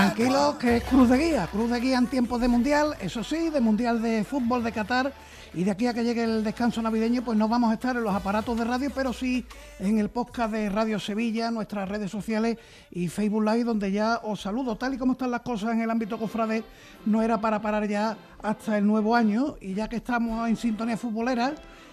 [0.00, 1.46] Tranquilo, que es Cruz de Guía.
[1.52, 5.12] Cruz de Guía en tiempos de Mundial, eso sí, de Mundial de Fútbol de Qatar.
[5.52, 8.04] Y de aquí a que llegue el descanso navideño, pues no vamos a estar en
[8.04, 9.44] los aparatos de radio, pero sí
[9.78, 12.56] en el podcast de Radio Sevilla, nuestras redes sociales
[12.90, 14.74] y Facebook Live, donde ya os saludo.
[14.76, 16.64] Tal y como están las cosas en el ámbito cofrade,
[17.04, 19.56] no era para parar ya hasta el nuevo año.
[19.60, 21.52] Y ya que estamos en sintonía futbolera,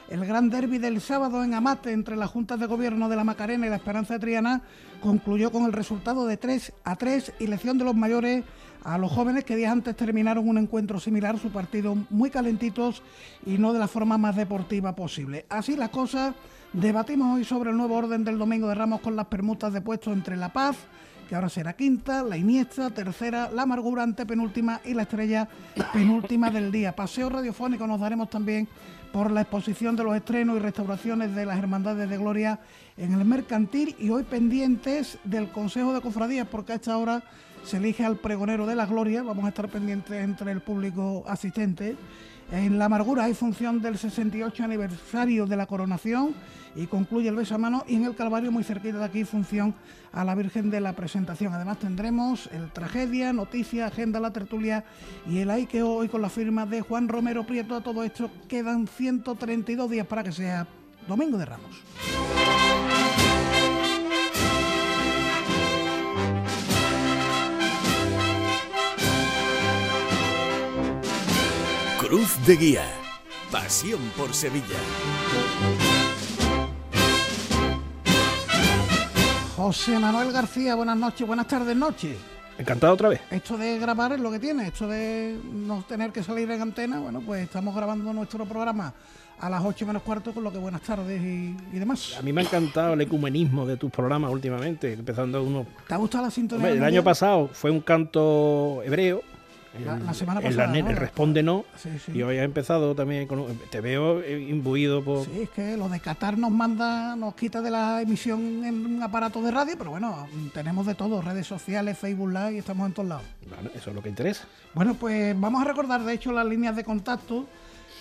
[0.09, 3.67] el gran derby del sábado en Amate entre las juntas de gobierno de la Macarena
[3.67, 4.61] y la Esperanza de Triana
[5.01, 8.43] concluyó con el resultado de 3 a 3 y lección de los mayores
[8.83, 13.03] a los jóvenes que días antes terminaron un encuentro similar, su partido muy calentitos
[13.45, 15.45] y no de la forma más deportiva posible.
[15.49, 16.35] Así las cosas,
[16.71, 20.13] debatimos hoy sobre el nuevo orden del Domingo de Ramos con las permutas de puestos
[20.13, 20.77] entre La Paz,
[21.27, 25.49] que ahora será quinta, la Iniesta, tercera, la Amargura antepenúltima y la Estrella
[25.91, 26.95] penúltima del día.
[26.95, 28.69] Paseo radiofónico nos daremos también
[29.17, 32.59] por la exposición de los estrenos y restauraciones de las Hermandades de Gloria
[32.97, 37.23] en el Mercantil y hoy pendientes del Consejo de Cofradías porque a esta hora
[37.63, 41.97] se elige al pregonero de la Gloria, vamos a estar pendientes entre el público asistente.
[42.51, 46.35] En La Amargura hay función del 68 aniversario de la coronación
[46.75, 49.73] y concluye el besamano y en el Calvario muy cerquita de aquí función
[50.11, 51.53] a la Virgen de la Presentación.
[51.53, 54.85] Además tendremos el Tragedia, Noticia, Agenda La Tertulia
[55.27, 57.75] y el que hoy con la firma de Juan Romero Prieto.
[57.75, 60.67] A todo esto quedan 132 días para que sea
[61.07, 61.83] Domingo de Ramos.
[71.99, 72.85] Cruz de Guía.
[73.51, 74.77] Pasión por Sevilla.
[79.57, 82.15] José Manuel García, buenas noches, buenas tardes, noches.
[82.59, 83.21] Encantado otra vez.
[83.31, 86.99] Esto de grabar es lo que tiene, esto de no tener que salir en antena,
[86.99, 88.93] bueno, pues estamos grabando nuestro programa
[89.39, 92.17] a las 8 menos cuarto, con lo que buenas tardes y, demás.
[92.19, 95.65] A mí me ha encantado el ecumenismo de tus programas últimamente, empezando uno...
[95.87, 96.69] ¿Te ha gustado la sintonía?
[96.69, 99.23] el año pasado fue un canto hebreo
[99.79, 100.77] la, semana pasada.
[100.77, 101.65] El responde no.
[102.13, 103.57] Y hoy ha empezado también con.
[103.69, 105.25] Te veo imbuido por.
[105.25, 109.03] Sí, es que lo de Qatar nos manda, nos quita de la emisión en un
[109.03, 112.93] aparato de radio, pero bueno, tenemos de todo: redes sociales, Facebook Live, y estamos en
[112.93, 113.25] todos lados.
[113.47, 114.45] Bueno, eso es lo que interesa.
[114.73, 117.45] Bueno, pues vamos a recordar, de hecho, las líneas de contacto.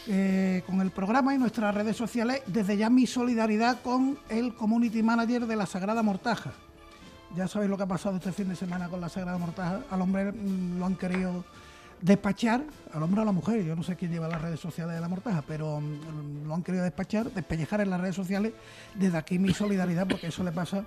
[0.08, 5.02] Eh, con el programa y nuestras redes sociales, desde ya mi solidaridad con el community
[5.02, 6.52] manager de la Sagrada Mortaja.
[7.34, 9.80] Ya sabéis lo que ha pasado este fin de semana con la Sagrada Mortaja.
[9.90, 11.44] Al hombre mm, lo han querido
[12.00, 12.62] despachar
[12.92, 15.00] al hombre o a la mujer, yo no sé quién lleva las redes sociales de
[15.00, 18.52] la mortaja, pero mm, lo han querido despachar, despellejar en las redes sociales.
[18.94, 20.84] Desde aquí mi solidaridad, porque eso le pasa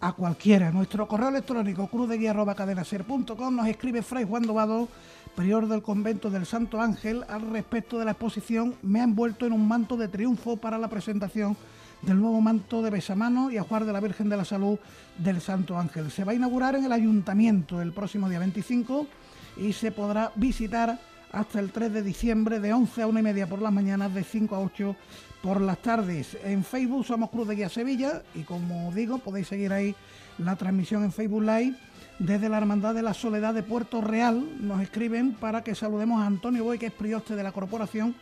[0.00, 0.70] a cualquiera.
[0.70, 4.88] Nuestro correo electrónico cruzdeguía.cadenaser.com nos escribe Fray Juan Dobado,
[5.36, 9.52] prior del convento del Santo Ángel, al respecto de la exposición Me ha envuelto en
[9.52, 11.56] un manto de triunfo para la presentación
[12.02, 14.78] del nuevo manto de besamano y ajuar de la Virgen de la Salud
[15.18, 16.10] del Santo Ángel.
[16.10, 19.06] Se va a inaugurar en el ayuntamiento el próximo día 25
[19.56, 20.98] y se podrá visitar
[21.32, 24.24] hasta el 3 de diciembre de 11 a 1 y media por las mañanas, de
[24.24, 24.96] 5 a 8
[25.42, 26.36] por las tardes.
[26.44, 29.94] En Facebook somos Cruz de Guía Sevilla y como digo podéis seguir ahí
[30.38, 31.74] la transmisión en Facebook Live
[32.18, 34.44] desde la Hermandad de la Soledad de Puerto Real.
[34.60, 38.14] Nos escriben para que saludemos a Antonio Boy, que es prioste de la corporación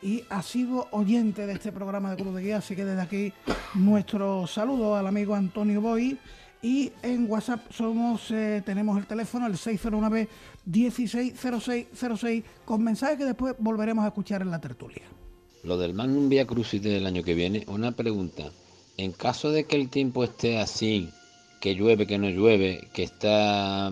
[0.00, 3.32] y ha sido oyente de este programa de Cruz de Guía, así que desde aquí
[3.74, 6.18] nuestro saludo al amigo Antonio Boy
[6.60, 10.28] y en WhatsApp somos eh, tenemos el teléfono el 609
[10.66, 15.02] 160606 con mensajes que después volveremos a escuchar en la tertulia.
[15.64, 18.50] Lo del Magnum Via Crucis del año que viene, una pregunta.
[18.96, 21.08] En caso de que el tiempo esté así,
[21.60, 23.90] que llueve, que no llueve, que está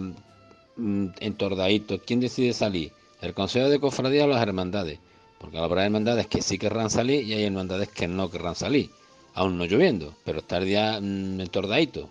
[0.77, 2.93] mm, entordadito, ¿quién decide salir?
[3.21, 4.99] ¿El Consejo de Cofradía o las hermandades?
[5.39, 8.91] Porque habrá hermandades que sí querrán salir y hay hermandades que no querrán salir,
[9.35, 12.11] aún no lloviendo, pero estar ya mm, entordadito.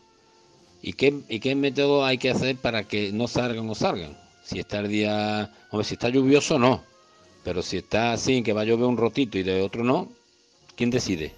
[0.81, 4.28] ¿Y qué, ¿Y qué método hay que hacer para que no salgan o salgan?
[4.49, 6.81] Si está el día, hombre, si está lluvioso no,
[7.43, 10.09] pero si está así, que va a llover un rotito y de otro no,
[10.75, 11.35] ¿quién decide?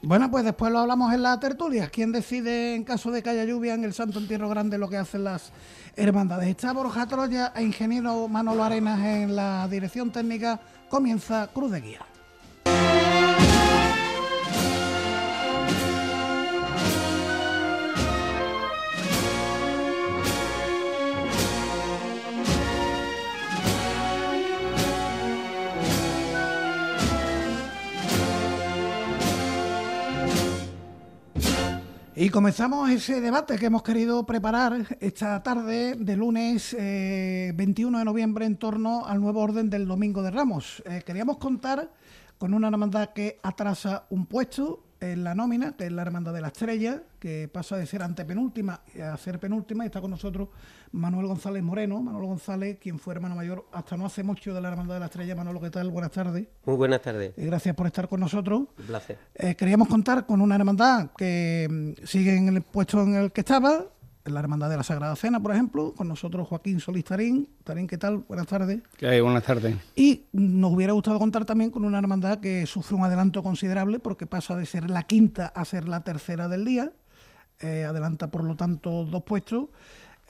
[0.00, 1.88] Bueno, pues después lo hablamos en la tertulia.
[1.88, 4.96] ¿Quién decide en caso de que haya lluvia en el Santo Entierro Grande lo que
[4.96, 5.50] hacen las
[5.96, 6.50] hermandades?
[6.50, 10.60] Está Borja Troya e ingeniero Manolo Arenas en la dirección técnica.
[10.88, 12.11] Comienza Cruz de Guía.
[32.22, 38.04] Y comenzamos ese debate que hemos querido preparar esta tarde de lunes 21 eh, de
[38.04, 40.84] noviembre en torno al nuevo orden del Domingo de Ramos.
[40.86, 41.90] Eh, queríamos contar
[42.38, 46.40] con una hermandad que atrasa un puesto en la nómina, que es la Hermandad de
[46.40, 50.48] la Estrella, que pasa de ser antepenúltima a ser penúltima, y está con nosotros
[50.92, 52.00] Manuel González Moreno.
[52.00, 55.06] Manuel González, quien fue hermano mayor hasta no hace mucho de la Hermandad de la
[55.06, 55.34] Estrella.
[55.34, 55.90] Manolo, ¿qué tal?
[55.90, 56.46] Buenas tardes.
[56.64, 57.32] Muy buenas tardes.
[57.36, 58.60] Y gracias por estar con nosotros.
[58.78, 59.18] Un placer.
[59.34, 63.40] Eh, queríamos contar con una hermandad que mm, sigue en el puesto en el que
[63.40, 63.84] estaba,
[64.24, 67.48] la Hermandad de la Sagrada Cena, por ejemplo, con nosotros Joaquín Solís Tarín.
[67.64, 68.18] Tarín, ¿qué tal?
[68.28, 68.80] Buenas tardes.
[68.96, 69.20] ¿Qué hay?
[69.20, 69.76] Buenas tardes.
[69.96, 74.26] Y nos hubiera gustado contar también con una hermandad que sufre un adelanto considerable porque
[74.26, 76.92] pasa de ser la quinta a ser la tercera del día.
[77.60, 79.66] Eh, adelanta, por lo tanto, dos puestos.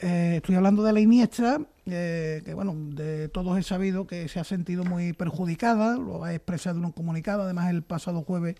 [0.02, 4.40] Eh, estoy hablando de la Iniestra, eh, que bueno, de todos he sabido que se
[4.40, 8.56] ha sentido muy perjudicada, lo ha expresado en un comunicado, además el pasado jueves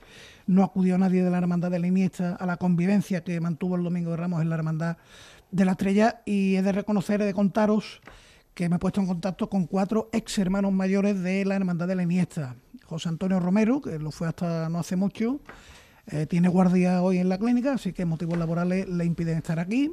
[0.47, 3.83] no acudió nadie de la Hermandad de la Iniestra a la convivencia que mantuvo el
[3.83, 4.99] Domingo de Ramos en la Hermandad
[5.51, 8.01] de la Estrella y he de reconocer, he de contaros
[8.55, 11.97] que me he puesto en contacto con cuatro ex hermanos mayores de la Hermandad de
[11.97, 12.55] la Iniestra.
[12.85, 15.41] José Antonio Romero, que lo fue hasta no hace mucho,
[16.07, 19.93] eh, tiene guardia hoy en la clínica, así que motivos laborales le impiden estar aquí.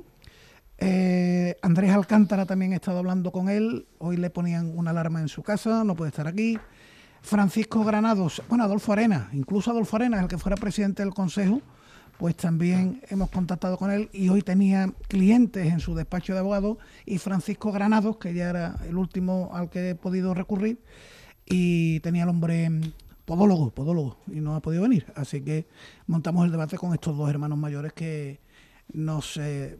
[0.81, 3.85] Eh, Andrés Alcántara también he estado hablando con él.
[3.97, 6.57] Hoy le ponían una alarma en su casa, no puede estar aquí.
[7.21, 11.61] Francisco Granados, bueno, Adolfo Arena, incluso Adolfo Arena, el que fuera presidente del Consejo,
[12.17, 16.77] pues también hemos contactado con él y hoy tenía clientes en su despacho de abogados
[17.05, 20.81] y Francisco Granados, que ya era el último al que he podido recurrir,
[21.45, 22.69] y tenía el hombre
[23.25, 25.05] podólogo, podólogo, y no ha podido venir.
[25.15, 25.67] Así que
[26.07, 28.39] montamos el debate con estos dos hermanos mayores que
[28.93, 29.35] nos...
[29.35, 29.77] Eh,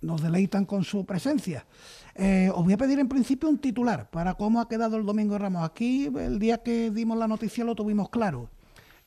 [0.00, 1.66] nos deleitan con su presencia.
[2.14, 5.34] Eh, os voy a pedir en principio un titular para cómo ha quedado el Domingo
[5.34, 5.64] de Ramos.
[5.64, 8.48] Aquí el día que dimos la noticia lo tuvimos claro.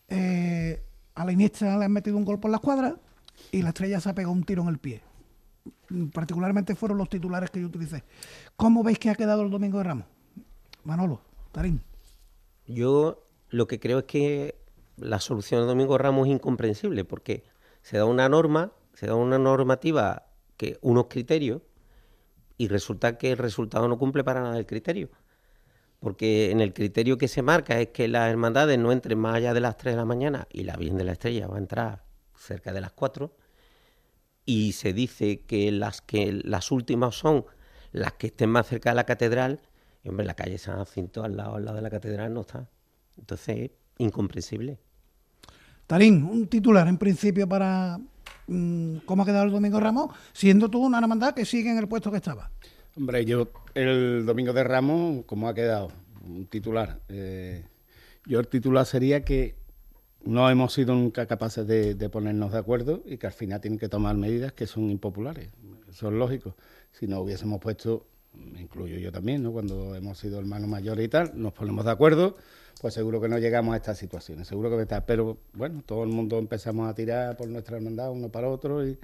[0.08, 0.82] Eh,
[1.16, 2.96] a la Iniestra le han metido un gol por la escuadra
[3.52, 5.02] y la estrella se ha pegado un tiro en el pie.
[6.14, 8.04] Particularmente fueron los titulares que yo utilicé.
[8.56, 10.06] ¿Cómo veis que ha quedado el Domingo de Ramos?
[10.84, 11.22] Manolo,
[11.52, 11.82] Tarín.
[12.66, 14.56] Yo lo que creo es que
[14.98, 17.44] la solución del Domingo de Ramos es incomprensible porque
[17.82, 20.28] se da una norma, se da una normativa
[20.82, 21.62] unos criterios
[22.58, 25.10] y resulta que el resultado no cumple para nada el criterio.
[26.00, 29.54] Porque en el criterio que se marca es que las hermandades no entren más allá
[29.54, 32.04] de las 3 de la mañana y la Virgen de la Estrella va a entrar
[32.36, 33.36] cerca de las 4
[34.46, 37.46] y se dice que las que las últimas son
[37.92, 39.62] las que estén más cerca de la catedral
[40.04, 42.68] y hombre la calle San Jacinto al lado, al lado de la catedral no está
[43.18, 44.80] entonces incomprensible
[45.86, 48.00] Tarín, un titular en principio para,
[49.06, 52.12] cómo ha quedado el Domingo Ramos, siendo tú una hermandad que sigue en el puesto
[52.12, 52.52] que estaba.
[52.96, 55.92] Hombre, yo el Domingo de Ramos, ¿cómo ha quedado?
[56.26, 57.00] Un titular.
[57.08, 57.64] Eh,
[58.26, 59.56] yo el titular sería que
[60.24, 63.90] no hemos sido nunca capaces de, ponernos de acuerdo y que al final tienen que
[63.90, 65.50] tomar medidas que son impopulares.
[65.90, 66.56] Eso es lógico.
[66.92, 69.52] Si no hubiésemos puesto, me incluyo yo también, ¿no?
[69.52, 72.36] cuando hemos sido hermanos mayores y tal, nos ponemos de acuerdo
[72.82, 75.06] pues seguro que no llegamos a estas situaciones, seguro que está.
[75.06, 78.98] Pero bueno, todo el mundo empezamos a tirar por nuestra hermandad uno para otro y,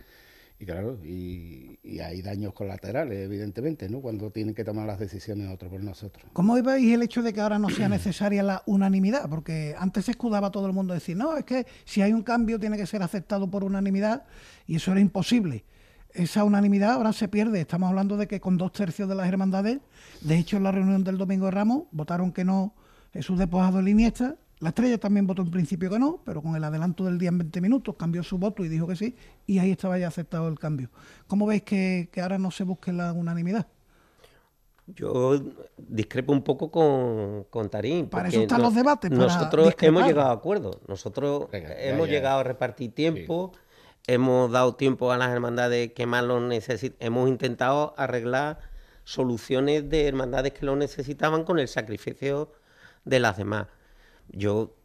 [0.65, 4.01] claro, y, hay daños colaterales, evidentemente, ¿no?
[4.01, 6.25] Cuando tienen que tomar las decisiones otros por nosotros.
[6.33, 9.29] ¿Cómo veis el hecho de que ahora no sea necesaria la unanimidad?
[9.29, 12.59] Porque antes se escudaba todo el mundo decir, no, es que si hay un cambio
[12.59, 14.23] tiene que ser aceptado por unanimidad
[14.65, 15.65] y eso era imposible.
[16.15, 17.61] Esa unanimidad ahora se pierde.
[17.61, 19.77] Estamos hablando de que con dos tercios de las hermandades,
[20.21, 22.73] de hecho en la reunión del Domingo de Ramos, votaron que no
[23.17, 24.35] Jesús despojado de Iniesta.
[24.59, 27.39] La estrella también votó en principio que no, pero con el adelanto del día en
[27.39, 29.15] 20 minutos cambió su voto y dijo que sí,
[29.47, 30.89] y ahí estaba ya aceptado el cambio.
[31.25, 33.67] ¿Cómo veis que, ahora no se busque la unanimidad?
[34.87, 35.41] Yo
[35.77, 38.07] discrepo un poco con, con Tarín.
[38.07, 39.11] Para eso están los debates.
[39.11, 40.77] nosotros hemos llegado a acuerdos.
[40.87, 43.51] Nosotros hemos llegado a repartir tiempo,
[44.05, 46.97] hemos dado tiempo a las hermandades que más lo necesitan.
[46.99, 48.59] Hemos intentado arreglar
[49.03, 52.51] soluciones de hermandades que lo necesitaban con el sacrificio
[53.07, 53.67] de las demás.
[54.29, 54.75] Yo,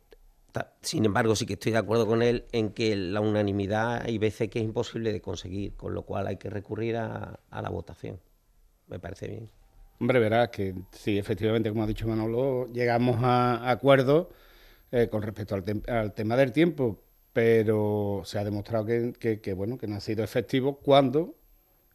[0.81, 4.49] sin embargo, sí que estoy de acuerdo con él en que la unanimidad hay veces
[4.49, 8.21] que es imposible de conseguir, con lo cual hay que recurrir a, la votación.
[8.89, 9.51] Me parece bien.
[10.01, 14.29] Hombre, verás que sí, efectivamente, como ha dicho Manolo, llegamos a acuerdos
[14.91, 17.01] eh, con respecto al, tema del tiempo,
[17.33, 21.37] pero se ha demostrado que, bueno, que no ha sido efectivo cuando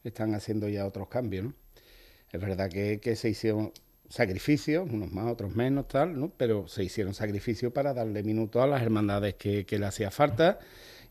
[0.04, 1.54] están haciendo ya otros cambios.
[2.32, 3.72] Es verdad que, que se hicieron
[4.10, 6.32] sacrificios, unos más, otros menos, tal, ¿no?
[6.36, 10.60] Pero se hicieron sacrificios para darle minutos a las hermandades que, le hacía falta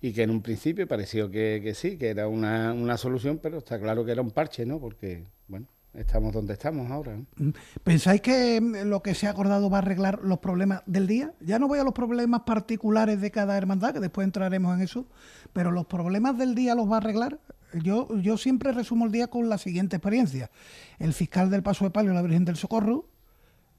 [0.00, 3.78] y que en un principio pareció que, sí, que era una, una, solución, pero está
[3.78, 4.80] claro que era un parche, ¿no?
[4.80, 7.16] Porque, bueno, estamos donde estamos ahora.
[7.36, 7.50] Mm.
[7.82, 11.34] ¿Pensáis que mm, lo que se ha acordado va a arreglar los problemas del día?
[11.40, 15.06] Ya no voy a los problemas particulares de cada hermandad, que después entraremos en eso,
[15.52, 17.40] pero los problemas del día los va a arreglar.
[17.72, 20.50] Yo, yo siempre resumo el día con la siguiente experiencia.
[20.98, 23.08] El fiscal del Paso de Palio, la Virgen del Socorro,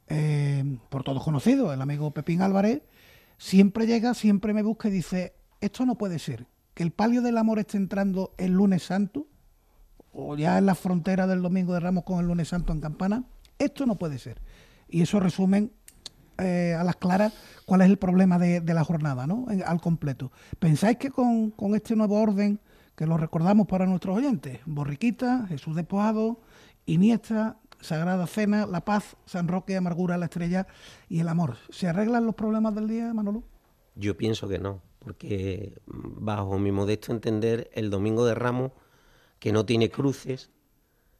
[0.09, 2.81] eh, por todos conocidos, el amigo Pepín Álvarez,
[3.37, 7.37] siempre llega, siempre me busca y dice, esto no puede ser, que el palio del
[7.37, 9.27] amor esté entrando el lunes santo,
[10.17, 13.23] o ya en la frontera del Domingo de Ramos con el lunes santo en Campana,
[13.59, 14.41] esto no puede ser.
[14.89, 15.71] Y eso resumen
[16.39, 17.33] eh, a las claras
[17.65, 19.45] cuál es el problema de, la jornada, ¿no?
[19.65, 20.31] al completo.
[20.57, 22.59] ¿Pensáis que con, con, este nuevo orden,
[22.95, 26.39] que lo recordamos para nuestros oyentes, Borriquita, Jesús Despojado,
[26.87, 30.65] Iniesta, Sagrada Cena, La Paz, San Roque, Amargura, La Estrella
[31.09, 33.43] y el Amor, ¿se arreglan los problemas del día, Manolo?
[33.93, 38.71] Yo pienso que no, porque bajo mi modesto entender, el Domingo de Ramos
[39.39, 40.49] que no tiene cruces,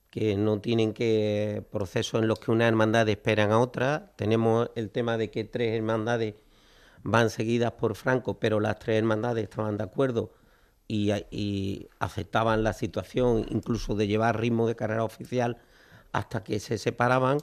[0.10, 4.14] que no tienen que procesos en los que una hermandad esperan a otra.
[4.16, 6.36] Tenemos el tema de que tres hermandades
[7.04, 10.32] van seguidas por Franco, pero las tres hermandades estaban de acuerdo
[10.88, 15.58] y, aceptaban la situación, incluso de llevar ritmo de carrera oficial
[16.14, 17.40] hasta que se separaban.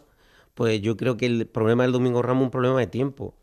[0.54, 3.34] Pues yo creo que el problema del Domingo Ramos es un problema de tiempo.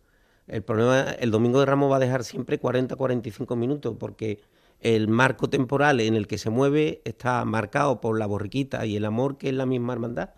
[0.48, 4.42] El problema, el Domingo de Ramos va a dejar siempre 40-45 minutos, porque
[4.82, 9.06] el marco temporal en el que se mueve está marcado por la borriquita y el
[9.06, 10.32] amor, que es la misma hermandad.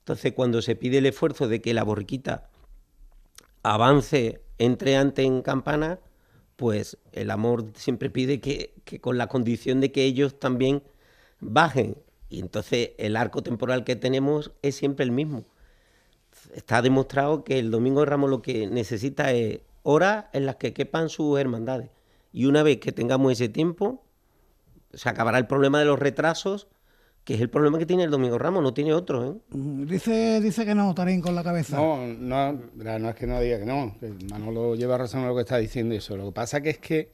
[0.00, 2.50] Entonces, cuando se pide el esfuerzo de que la borriquita
[3.62, 5.98] avance, entre antes en campana,
[6.56, 10.82] pues el amor siempre pide que, que, con la condición de que ellos también
[11.40, 11.96] bajen.
[12.28, 15.44] Y entonces el arco temporal que tenemos es siempre el mismo.
[16.54, 20.74] Está demostrado que el Domingo de Ramos lo que necesita es horas en las que
[20.74, 21.90] quepan sus hermandades
[22.32, 24.04] y una vez que tengamos ese tiempo,
[24.94, 26.68] se acabará el problema de los retrasos,
[27.24, 29.32] que es el problema que tiene el Domingo Ramos, no tiene otro.
[29.32, 29.56] ¿eh?
[29.56, 31.76] Mm, dice, dice que no, Tarín, con la cabeza.
[31.76, 35.34] No, no, no es que no diga que no, que Manolo lleva razón a lo
[35.34, 36.16] que está diciendo eso.
[36.16, 37.10] Lo que pasa que es que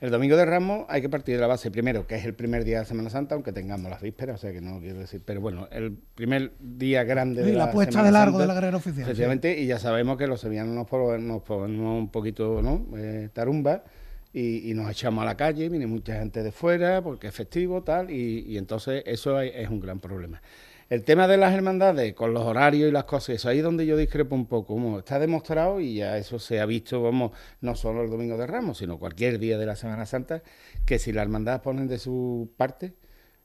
[0.00, 2.64] el Domingo de Ramos hay que partir de la base primero, que es el primer
[2.64, 5.40] día de Semana Santa, aunque tengamos las vísperas, o sea que no quiero decir, pero
[5.40, 9.02] bueno, el primer día grande de la, puesta de largo de la carrera oficial.
[9.02, 12.86] Efectivamente, y ya sabemos que los sevillanos nos ponemos, un poquito, ¿no?
[12.96, 13.82] Eh, tarumba
[14.32, 18.10] y, nos echamos a la calle, viene mucha gente de fuera porque es festivo, tal,
[18.10, 20.40] y, entonces eso es, un gran problema.
[20.88, 23.86] El tema de las hermandades, con los horarios y las cosas, eso ahí es donde
[23.86, 24.74] yo discrepo un poco.
[24.74, 28.46] Como está demostrado y ya eso se ha visto, vamos, no solo el Domingo de
[28.46, 30.42] Ramos, sino cualquier día de la Semana Santa,
[30.86, 32.94] que si las hermandades ponen de su parte,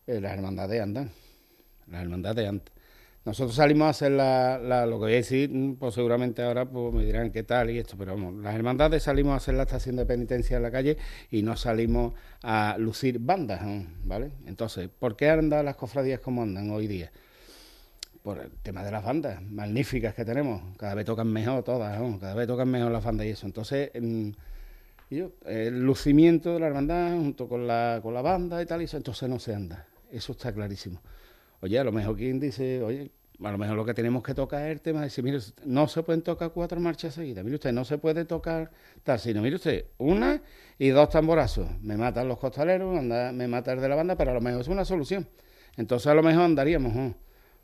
[0.08, 1.12] eh, las hermandades andan.
[1.88, 2.75] Las hermandades andan.
[3.25, 6.94] Nosotros salimos a hacer la, lo que voy a decir, mm, pues seguramente ahora pues
[6.94, 9.96] me dirán qué tal y esto, pero vamos, las hermandades salimos a hacer la estación
[9.96, 10.98] de penitencia en la calle
[11.32, 12.13] y no salimos
[12.44, 13.62] a lucir bandas,
[14.03, 14.29] ¿vale?
[14.46, 17.12] Entonces, ¿por qué andan las cofradías como andan hoy día?
[18.22, 22.36] Por el tema de las bandas magníficas que tenemos, cada vez tocan mejor todas, cada
[22.36, 23.48] vez tocan mejor las bandas y eso.
[23.48, 28.86] Entonces, el lucimiento de la hermandad junto con la, con la banda y tal, y
[28.86, 31.01] eso, entonces no se anda, eso está clarísimo.
[31.66, 33.10] Oye, a lo mejor quien dice, oye,
[33.44, 35.88] a lo mejor lo que tenemos que tocar es el tema de decir, mire, no
[35.88, 38.70] se pueden tocar cuatro marchas seguidas, mire usted, no se puede tocar
[39.02, 40.44] tal, sino, mire usted, una
[40.78, 41.68] y dos tamborazos.
[41.82, 44.68] Me matan los costaleros, me mata el de la banda, pero a lo mejor es
[44.68, 45.28] una solución.
[45.76, 47.16] Entonces a lo mejor andaríamos,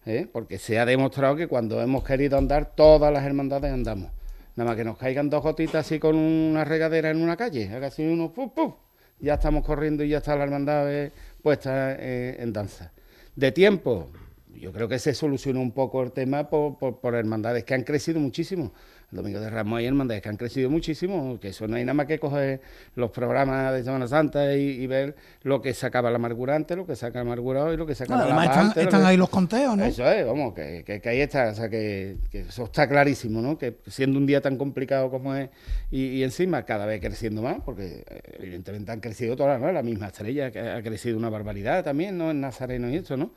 [0.07, 0.27] ¿eh?
[0.33, 4.09] porque se ha demostrado que cuando hemos querido andar, todas las hermandades andamos.
[4.55, 7.87] Nada más que nos caigan dos gotitas así con una regadera en una calle, haga
[7.87, 8.73] así uno, ¡pum, pum!
[9.19, 11.11] Ya estamos corriendo y ya está la hermandad eh,
[11.43, 12.91] puesta eh, en danza.
[13.35, 14.11] De tiempo,
[14.53, 18.19] yo creo que se solucionó un poco el tema por, por, hermandades que han crecido
[18.19, 18.73] muchísimo.
[19.11, 21.93] El Domingo de Ramos hay hermandades que han crecido muchísimo, que eso no hay nada
[21.93, 22.61] más que coger
[22.95, 26.95] los programas de Semana Santa y, ver lo que sacaba la amargura antes, lo que
[26.95, 29.83] saca la amargura hoy, lo que saca la están, están ahí los conteos, ¿no?
[29.83, 33.57] Eso es, vamos, que, que, ahí está, o sea, que, eso está clarísimo, ¿no?
[33.57, 35.49] Que siendo un día tan complicado como es
[35.89, 39.69] y, encima cada vez creciendo más, porque eh, evidentemente han crecido todas, ¿no?
[39.73, 42.31] La misma estrella que ha crecido una barbaridad también, ¿no?
[42.31, 43.31] En Nazareno y esto, ¿no?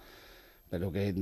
[0.74, 1.14] Pero que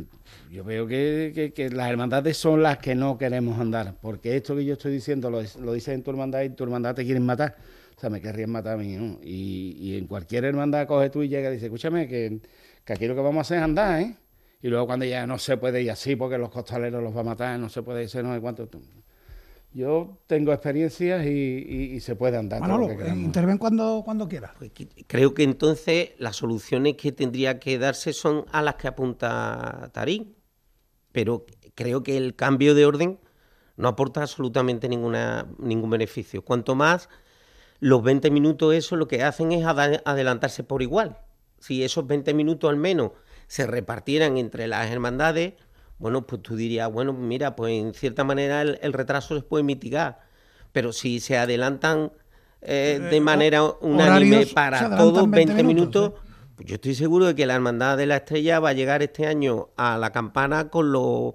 [0.50, 4.72] yo veo que, las hermandades son las que no queremos andar, porque esto que yo
[4.72, 7.56] estoy diciendo lo, lo dices en tu hermandad y tu hermandad te quieren matar.
[7.94, 9.18] O sea, me querrían matar a mí, ¿no?
[9.22, 12.40] Y, en cualquier hermandad coge tú y llega y dice, escúchame, que,
[12.86, 14.16] aquí lo que vamos a hacer es andar, ¿eh?
[14.62, 17.24] Y luego cuando ya no se puede ir así porque los costaleros los va a
[17.24, 18.70] matar, no se puede ir, no sé cuánto.
[19.74, 22.60] Yo tengo experiencias y, se puede andar.
[22.60, 24.54] Manolo, interven cuando, cuando quiera.
[24.58, 24.70] Pues
[25.06, 30.36] creo que entonces las soluciones que tendría que darse son a las que apunta Tarín,
[31.12, 33.18] pero creo que el cambio de orden
[33.76, 36.42] no aporta absolutamente ninguna, ningún beneficio.
[36.42, 37.08] Cuanto más
[37.80, 41.18] los 20 minutos, eso lo que hacen es adelantarse por igual.
[41.58, 43.12] Si esos 20 minutos al menos
[43.46, 45.54] se repartieran entre las hermandades,
[46.02, 50.18] bueno, pues tú dirías, bueno, mira, pues en cierta manera el, retraso se puede mitigar,
[50.72, 52.10] pero si se adelantan
[52.60, 56.14] eh, de manera unánime para todos 20, minutos,
[56.56, 59.28] pues yo estoy seguro de que la Hermandad de la Estrella va a llegar este
[59.28, 61.34] año a la campana con los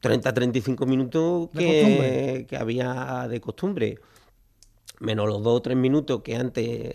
[0.00, 3.98] 30-35 minutos que, que, había de costumbre,
[5.00, 6.94] menos los 2 o 3 minutos que antes,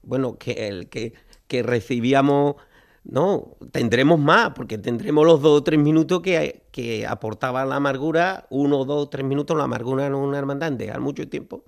[0.00, 1.12] bueno, que el que,
[1.46, 2.54] que recibíamos
[3.08, 8.46] no, tendremos más, porque tendremos los dos o tres minutos que, que aportaba la amargura,
[8.50, 11.64] uno, dos, tres minutos, la amargura en una hermandad, dejar mucho tiempo,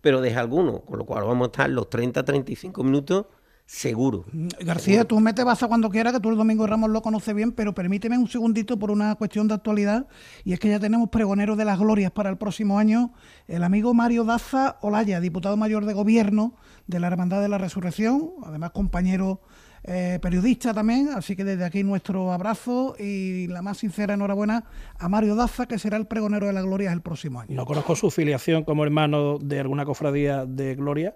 [0.00, 3.26] pero deja alguno, con lo cual vamos a estar los 30, 35 minutos
[3.68, 4.24] seguro.
[4.60, 7.74] García, tú mete baza cuando quieras, que tú el Domingo Ramos lo conoces bien, pero
[7.74, 10.06] permíteme un segundito por una cuestión de actualidad,
[10.42, 13.12] y es que ya tenemos pregonero de las glorias para el próximo año,
[13.46, 16.54] el amigo Mario Daza Olaya, diputado mayor de gobierno
[16.86, 19.42] de la Hermandad de la Resurrección, además compañero
[19.88, 24.64] eh, periodista también, así que desde aquí nuestro abrazo y la más sincera enhorabuena
[24.98, 27.56] a Mario Daza, que será el pregonero de la Gloria el próximo año.
[27.56, 31.14] No conozco su filiación como hermano de alguna cofradía de Gloria,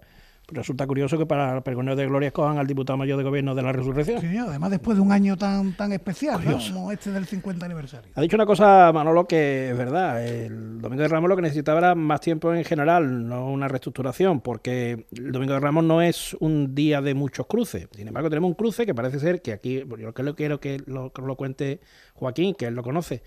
[0.52, 3.72] resulta curioso que para pregonero de Gloria escojan al diputado mayor de gobierno de la
[3.72, 4.20] resurrección.
[4.20, 8.10] Sí, además después de un año tan, tan especial como este del 50 aniversario.
[8.14, 10.24] Ha dicho una cosa, Manolo, que es verdad.
[10.24, 14.40] El Domingo de Ramos lo que necesitaba era más tiempo en general, no una reestructuración,
[14.40, 17.88] porque el Domingo de Ramos no es un día de muchos cruces.
[17.94, 21.12] Sin embargo, tenemos un cruce que parece ser que aquí, yo lo quiero que lo,
[21.12, 21.80] que lo cuente
[22.14, 23.22] Joaquín, que él lo conoce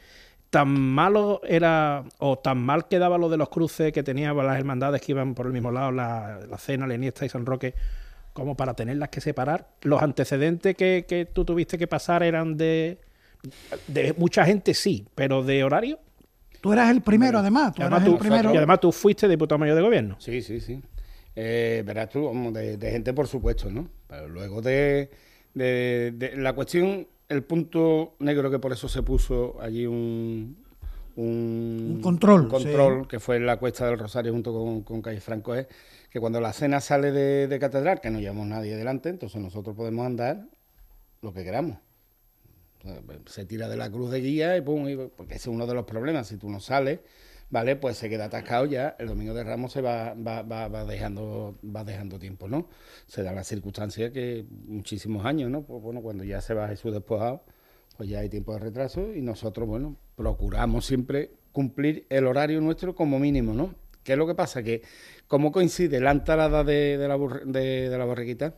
[0.55, 5.01] tan malo era o tan mal quedaba lo de los cruces que tenían las hermandades
[5.01, 7.74] que iban por el mismo lado, la, Cena, la Iniesta y San Roque,
[8.31, 9.67] como para tenerlas que separar.
[9.81, 13.01] Los antecedentes que, que tú tuviste que pasar eran de,
[13.88, 16.00] de mucha gente, sí, pero de horario.
[16.62, 17.75] Tú eras el primero, además.
[17.75, 18.53] Tú además el primero.
[18.53, 20.15] Y además tú fuiste diputado mayor de gobierno.
[20.19, 20.81] Sí, sí, sí.
[21.35, 23.89] Eh, verás tú, de, de, gente, por supuesto, ¿no?
[24.07, 25.12] Pero luego de,
[25.53, 30.58] de la cuestión el punto negro que por eso se puso allí un,
[31.15, 35.55] un, control, control que fue en la Cuesta del Rosario junto con, con Calle Franco
[35.55, 35.67] es
[36.15, 40.05] que cuando la cena sale de, catedral, que no llevamos nadie delante, entonces nosotros podemos
[40.05, 40.46] andar
[41.22, 41.77] lo que queramos.
[43.26, 45.84] Se tira de la cruz de guía y pum, porque ese es uno de los
[45.84, 46.28] problemas.
[46.28, 47.02] Si tú no sales,
[47.49, 47.75] ¿vale?
[47.75, 51.84] Pues se queda atascado ya, el domingo de Ramos se va, va, va, dejando, va
[51.84, 52.67] dejando tiempo, ¿no?
[53.08, 55.63] Se da la circunstancia que muchísimos años, ¿no?
[55.63, 57.43] Pues bueno, cuando ya se va Jesús despojado,
[57.97, 62.95] pues ya hay tiempo de retraso y nosotros, bueno, procuramos siempre cumplir el horario nuestro
[62.95, 63.73] como mínimo, ¿no?
[64.03, 64.62] ¿Qué es lo que pasa?
[64.62, 64.84] Que
[65.27, 68.55] como coincide la entrada de, la, de, borriquita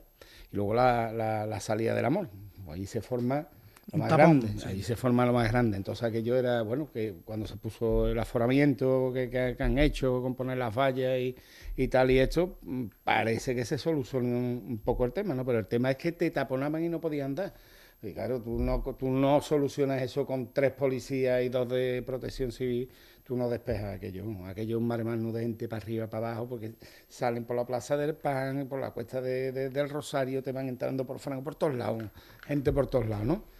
[0.51, 2.29] y luego la, la, salida del amor,
[2.65, 3.47] pues ahí se forma
[3.91, 5.77] lo más grande, ahí se forma lo más grande.
[5.77, 10.57] Entonces aquello era, bueno, que cuando se puso el aforamiento que, han hecho con poner
[10.57, 11.35] las vallas y,
[11.77, 15.45] y, tal y esto, mm, parece que se solucionó un, poco el tema, ¿no?
[15.45, 17.53] Pero el tema es que te taponaban y no podían andar.
[18.01, 22.51] Y claro, tú no, tú no solucionas eso con tres policías y dos de protección
[22.51, 22.89] civil,
[23.23, 24.23] tú no despejas aquello.
[24.45, 26.75] Aquello es un maremano de gente para arriba, para abajo, porque
[27.07, 31.19] salen por la Plaza del Pan, por la Cuesta del Rosario, te van entrando por
[31.19, 32.03] Franco, por todos lados,
[32.45, 33.56] gente por todos lados, ¿no?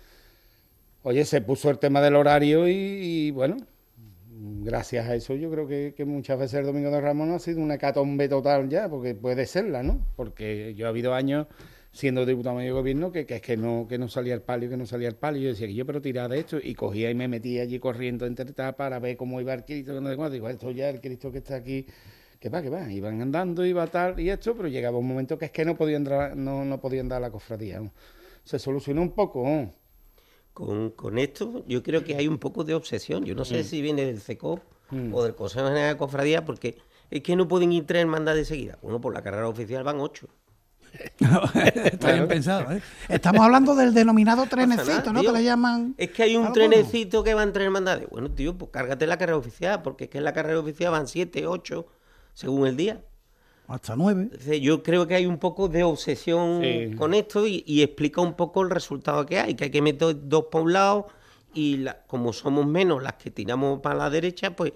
[1.03, 3.57] Oye, se puso el tema del horario y, bueno,
[4.63, 7.75] gracias a eso yo creo que, muchas veces el Domingo de Ramón ha sido una
[7.75, 10.05] hecatombe total ya, porque puede serla, ¿no?
[10.15, 11.47] Porque yo he habido años
[11.91, 14.85] siendo diputado de gobierno que, es que no, que no salía el palio, que no
[14.85, 15.41] salía el palio.
[15.43, 18.25] Yo decía que yo pero tiraba de esto y cogía y me metía allí corriendo
[18.25, 19.99] entre etapas para ver cómo iba el Cristo.
[20.29, 21.85] Digo, esto ya el Cristo que está aquí,
[22.39, 22.91] que va, que va.
[22.91, 26.03] Iban andando, iba tal y esto, pero llegaba un momento que es que no podían
[26.03, 27.81] no, no podían dar la cofradía.
[28.43, 29.43] Se solucionó un poco.
[29.43, 29.86] ¿no?
[30.57, 33.25] Con, esto yo creo que hay un poco de obsesión.
[33.25, 33.63] Yo no sé mm.
[33.63, 35.13] si viene del CECOP mm.
[35.13, 36.77] o del Consejo General de Cofradía, porque
[37.11, 38.79] es que no pueden ir tres hermandades de seguida.
[38.81, 40.27] Bueno, por la carrera oficial van ocho.
[41.53, 42.81] Está bien pensado, ¿eh?
[43.07, 45.21] Estamos hablando del denominado trenecito, ¿no?
[45.21, 45.93] que le llaman.
[45.95, 48.09] Es que hay un trenecito que va en tres hermandades.
[48.09, 51.07] Bueno, tío, pues cárgate la carrera oficial, porque es que en la carrera oficial van
[51.07, 51.85] siete, ocho,
[52.33, 53.03] según el día
[53.67, 54.29] hasta nueve.
[54.61, 56.61] Yo creo que hay un poco de obsesión
[56.95, 60.45] con esto y, explica un poco el resultado que hay, que hay que meter dos
[60.45, 61.07] por un lado
[61.53, 64.73] y como somos menos las que tiramos para la derecha, pues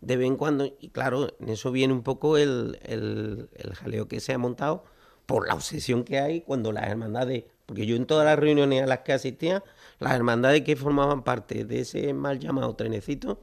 [0.00, 4.20] de vez en cuando, y claro, en eso viene un poco el, el, jaleo que
[4.20, 4.84] se ha montado
[5.26, 8.86] por la obsesión que hay cuando las hermandades, porque yo en todas las reuniones a
[8.86, 9.64] las que asistía,
[10.00, 13.40] las hermandades que formaban parte de ese mal llamado trenecito,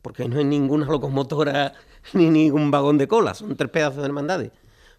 [0.00, 1.74] porque no hay ninguna locomotora
[2.14, 4.50] ni ningún vagón de cola, son tres pedazos de hermandades.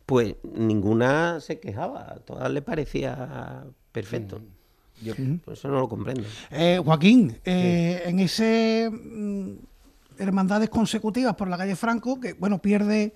[0.06, 4.40] Pues ninguna se quejaba, a todas le parecía perfecto.
[4.40, 5.06] Mm.
[5.06, 6.24] Yo por eso no lo comprendo.
[6.52, 9.52] Eh, Joaquín, eh, en ese mm,
[10.20, 13.16] hermandades consecutivas por la calle Franco, que bueno, pierde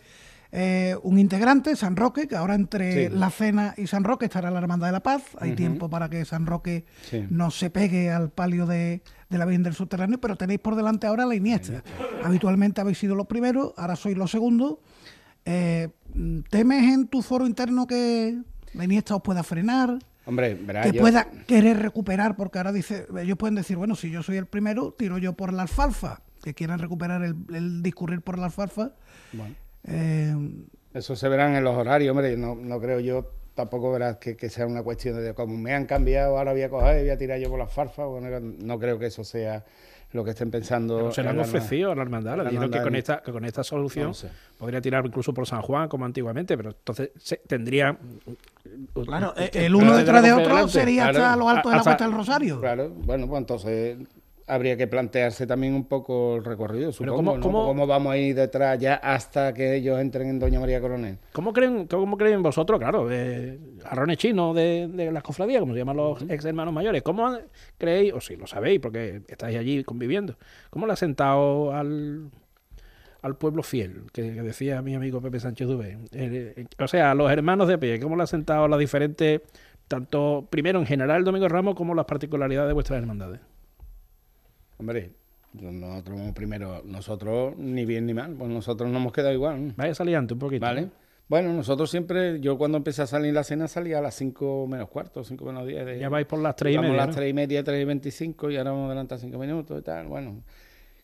[0.51, 4.59] eh, un integrante, San Roque, que ahora entre la cena y San Roque estará la
[4.59, 5.23] Hermandad de la Paz.
[5.39, 6.85] Hay tiempo para que San Roque
[7.29, 11.25] no se pegue al palio de, la Virgen del Subterráneo, pero tenéis por delante ahora
[11.25, 11.83] la Iniesta.
[12.23, 14.77] Habitualmente habéis sido los primeros, ahora sois los segundos.
[15.45, 15.89] Eh,
[16.49, 18.37] ¿Temes en tu foro interno que
[18.73, 19.97] la Iniesta os pueda frenar?
[20.25, 24.37] Hombre, que pueda querer recuperar, porque ahora dice, ellos pueden decir, bueno, si yo soy
[24.37, 28.93] el primero, tiro yo por la alfalfa, que quieran recuperar el, discurrir por la alfalfa.
[29.83, 30.35] Eh,
[30.93, 34.67] Eso se verán en los horarios, hombre, no, no creo yo tampoco verás que, sea
[34.67, 37.39] una cuestión de como me han cambiado, ahora voy a coger y voy a tirar
[37.39, 39.63] yo por la alfalfa, bueno, no creo que eso sea
[40.11, 41.11] lo que estén pensando.
[41.11, 43.63] se lo han ofrecido a la hermandad, le dijeron que con esta, que con esta
[43.63, 44.11] solución
[44.57, 47.97] podría tirar incluso por San Juan como antiguamente, pero entonces se, tendría.
[49.05, 52.59] Claro, el uno detrás de otro sería hasta lo alto de la Puerta del Rosario.
[52.59, 53.97] Claro, bueno, pues entonces
[54.47, 58.95] habría que plantearse también un poco el recorrido, supongo, cómo, vamos a ir detrás ya
[58.95, 61.17] hasta que ellos entren en Doña María Coronel?
[61.33, 65.79] ¿Cómo creen, cómo creen vosotros, claro, eh, arrones chinos de, de las cofradías, como se
[65.79, 67.37] llaman los ex hermanos mayores, cómo
[67.77, 70.37] creéis, o si lo sabéis, porque estáis allí conviviendo,
[70.69, 72.29] cómo le ha sentado al,
[73.23, 75.97] al pueblo fiel, que, decía mi amigo Pepe Sánchez Dubé?
[76.11, 79.41] Eh, eh, o sea, a los hermanos de pie, ¿cómo le ha sentado las diferentes,
[79.87, 83.41] tanto primero en general el Domingo Ramos como las particularidades de vuestras hermandades?
[84.77, 85.11] Hombre,
[85.53, 89.73] nosotros primero, nosotros ni bien ni mal, pues nosotros nos hemos quedado igual.
[89.77, 90.65] Vaya saliente un poquito.
[90.65, 90.89] Vale.
[91.27, 94.89] Bueno, nosotros siempre, yo cuando empecé a salir la cena salía a las 5 menos
[94.89, 95.85] cuarto, 5 menos 10.
[95.85, 96.93] De, ya vais por las 3 y media.
[96.93, 99.81] a las 3 y media, 3 y 25 y ahora vamos adelantar 5 minutos y
[99.81, 100.05] tal.
[100.05, 100.43] Bueno,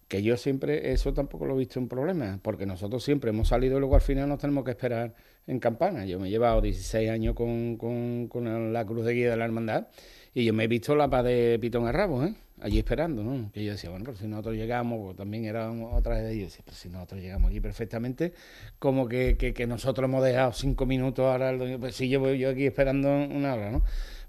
[0.07, 3.77] que yo siempre, eso tampoco lo he visto un problema, porque nosotros siempre hemos salido
[3.77, 5.15] y luego al final nos tenemos que esperar
[5.47, 6.05] en campana.
[6.05, 9.45] Yo me he llevado 16 años con, con, con la cruz de guía de la
[9.45, 9.87] hermandad
[10.35, 12.35] y yo me he visto la paz de Pitón a Rabo, ¿eh?
[12.61, 13.51] Allí esperando, ¿no?
[13.51, 16.57] Que yo decía, bueno, pero si nosotros llegamos, pues también era otra vez de ellos,
[16.63, 18.33] pero si nosotros llegamos aquí perfectamente,
[18.79, 23.09] como que, que, nosotros hemos dejado cinco minutos ahora, pues si llevo yo aquí esperando
[23.09, 23.81] una hora, ¿no?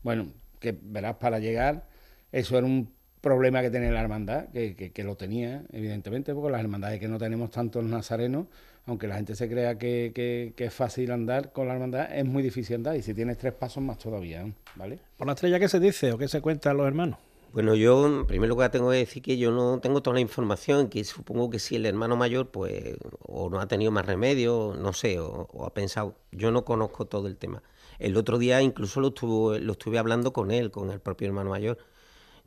[0.03, 1.87] Bueno, que verás, para llegar,
[2.33, 2.91] eso era un
[3.21, 7.19] problema que tenía la hermandad, que, que, lo tenía, evidentemente, porque las hermandades que no
[7.19, 8.47] tenemos tantos nazarenos,
[8.87, 12.77] aunque la gente se crea que, es fácil andar con la hermandad, es muy difícil
[12.77, 14.99] andar, y si tienes tres pasos más todavía, ¿vale?
[15.19, 17.19] ¿Por la estrella qué se dice o qué se cuentan los hermanos?
[17.53, 20.89] Bueno, yo en primer lugar tengo que decir que yo no tengo toda la información,
[20.89, 24.95] que supongo que si el hermano mayor pues o no ha tenido más remedio, no
[24.95, 27.63] sé, o, ha pensado, yo no conozco todo el tema.
[27.99, 31.51] El otro día incluso lo, estuvo, lo estuve hablando con él, con el propio hermano
[31.51, 31.77] mayor.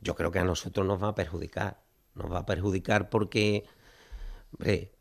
[0.00, 1.80] Yo creo que a nosotros nos va a perjudicar,
[2.14, 3.64] nos va a perjudicar porque,
[4.52, 4.92] hombre,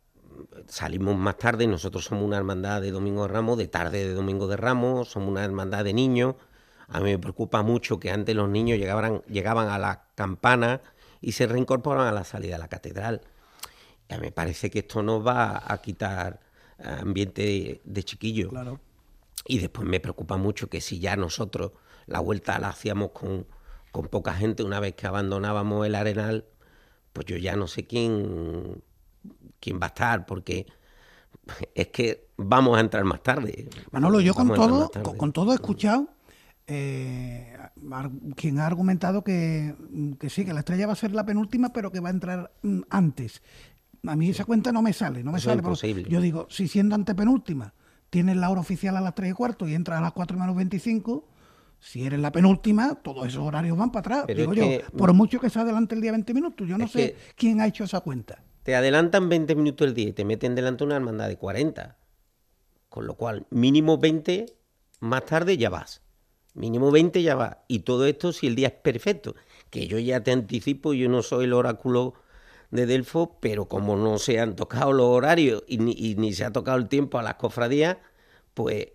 [0.68, 4.48] salimos más tarde, nosotros somos una hermandad de Domingo de Ramos, de tarde de Domingo
[4.48, 6.36] de Ramos, somos una hermandad de niños
[6.88, 10.82] a mí me preocupa mucho que antes los niños llegaban, llegaban a la campana
[11.22, 13.22] y se reincorporaban a la salida de la catedral.
[14.10, 16.40] Ya me parece que esto nos va a quitar
[16.78, 18.50] ambiente de, chiquillo.
[18.50, 18.80] Claro.
[19.48, 21.72] Y después me preocupa mucho que si ya nosotros
[22.06, 23.48] la vuelta la hacíamos con,
[23.92, 26.46] con poca gente una vez que abandonábamos el arenal,
[27.14, 28.84] pues yo ya no sé quién,
[29.60, 30.68] quién va a estar, porque
[31.74, 33.70] es que vamos a entrar más tarde.
[33.92, 36.10] Manolo, yo con todo, con, todo he escuchado
[36.68, 37.58] eh,
[38.36, 39.76] quien ha argumentado que,
[40.20, 42.52] que, sí, que la estrella va a ser la penúltima, pero que va a entrar
[42.64, 43.44] mm, antes.
[44.08, 45.62] A mí esa cuenta no me sale, no me sale.
[46.10, 47.74] Yo digo, si siendo antepenúltima,
[48.10, 50.56] tienes la hora oficial a las 3 y cuarto y entras a las 4 menos
[50.56, 51.28] 25,
[51.80, 54.38] si eres la penúltima, todos esos horarios van para atrás.
[54.38, 54.66] digo yo,
[54.98, 57.84] por mucho que se adelante el día 20 minutos, yo no sé quién ha hecho
[57.84, 58.44] esa cuenta.
[58.64, 61.98] Te adelantan 20 minutos el día y te meten delante una hermandad de 40.
[62.90, 64.48] Con lo cual, mínimo 20,
[65.00, 66.05] más tarde ya vas
[66.56, 67.64] mínimo 20 ya va.
[67.68, 69.36] Y todo esto si el día es perfecto.
[69.70, 72.16] Que yo ya te anticipo, yo no soy el oráculo
[72.72, 76.78] de Delfo, pero como no se han tocado los horarios y ni, se ha tocado
[76.78, 77.98] el tiempo a las cofradías,
[78.54, 78.88] pues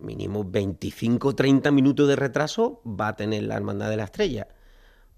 [0.00, 4.48] mínimo 25 30 minutos de retraso va a tener la Hermandad de la Estrella.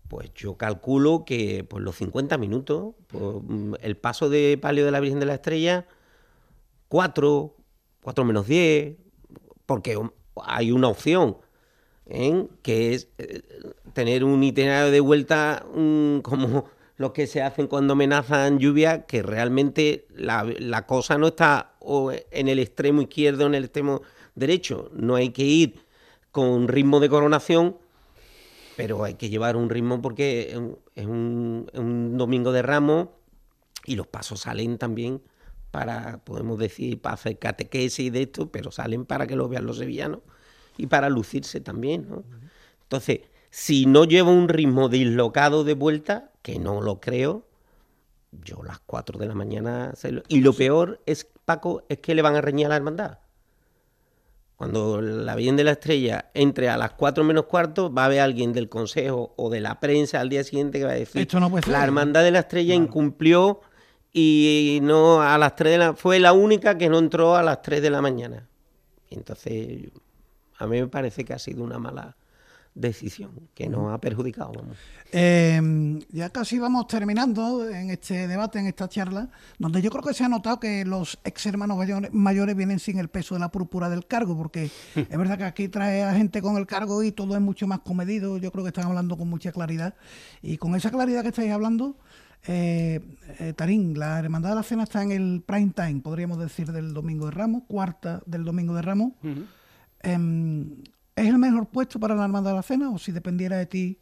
[0.08, 3.36] Pues yo calculo que pues los 50 minutos, pues,
[3.80, 5.86] el paso de palio de la Virgen de la Estrella,
[6.88, 7.56] 4,
[8.02, 8.96] 4 menos 10,
[9.64, 9.98] porque
[10.44, 11.38] hay una opción
[12.06, 12.46] ¿eh?
[12.62, 13.42] que es eh,
[13.92, 15.64] tener un itinerario de vuelta
[16.22, 16.66] como
[16.96, 21.74] los que se hacen cuando amenazan lluvia, que realmente la, cosa no está
[22.30, 24.02] en el extremo izquierdo o en el extremo
[24.34, 24.90] derecho.
[24.94, 25.84] No hay que ir
[26.30, 27.76] con ritmo de coronación,
[28.76, 30.58] pero hay que llevar un ritmo porque
[30.94, 33.08] es un, domingo de ramos
[33.84, 35.22] y los pasos salen también
[35.70, 39.66] para, podemos decir, para hacer catequesis y de esto, pero salen para que lo vean
[39.66, 40.20] los sevillanos
[40.76, 42.24] y para lucirse también, ¿no?
[42.82, 47.46] Entonces, si no llevo un ritmo dislocado de vuelta, que no lo creo,
[48.44, 49.94] yo las 4 de la mañana...
[50.28, 53.18] Y lo peor es Paco, es que le van a reñir a la hermandad.
[54.56, 58.20] Cuando la Virgen de la Estrella entre a las 4 menos cuarto, va a haber
[58.20, 61.38] alguien del consejo o de la prensa al día siguiente que va a decir: Esto
[61.40, 61.72] no puede ser.
[61.72, 63.60] La Hermandad de la Estrella incumplió
[64.14, 65.92] y no a las 3 de la.
[65.94, 68.48] Fue la única que no entró a las 3 de la mañana.
[69.10, 69.90] Entonces,
[70.58, 72.16] a mí me parece que ha sido una mala
[72.76, 74.52] decisión que nos ha perjudicado.
[74.52, 74.76] Vamos.
[75.10, 80.12] Eh, ya casi vamos terminando en este debate, en esta charla, donde yo creo que
[80.12, 81.78] se ha notado que los ex hermanos
[82.12, 84.64] mayores, vienen sin el peso de la púrpura del cargo, porque
[84.94, 87.80] es verdad que aquí trae a gente con el cargo y todo es mucho más
[87.80, 88.36] comedido.
[88.36, 89.94] Yo creo que están hablando con mucha claridad.
[90.42, 91.96] Y con esa claridad que estáis hablando,
[92.46, 93.00] eh,
[93.38, 96.92] eh, Tarín, la Hermandad de la Cena está en el prime time, podríamos decir, del
[96.92, 99.12] Domingo de Ramos, cuarta del Domingo de Ramos.
[100.12, 100.82] Em,
[101.16, 103.98] ¿Es el mejor puesto para la Hermandad de la Cena o si dependiera de ti?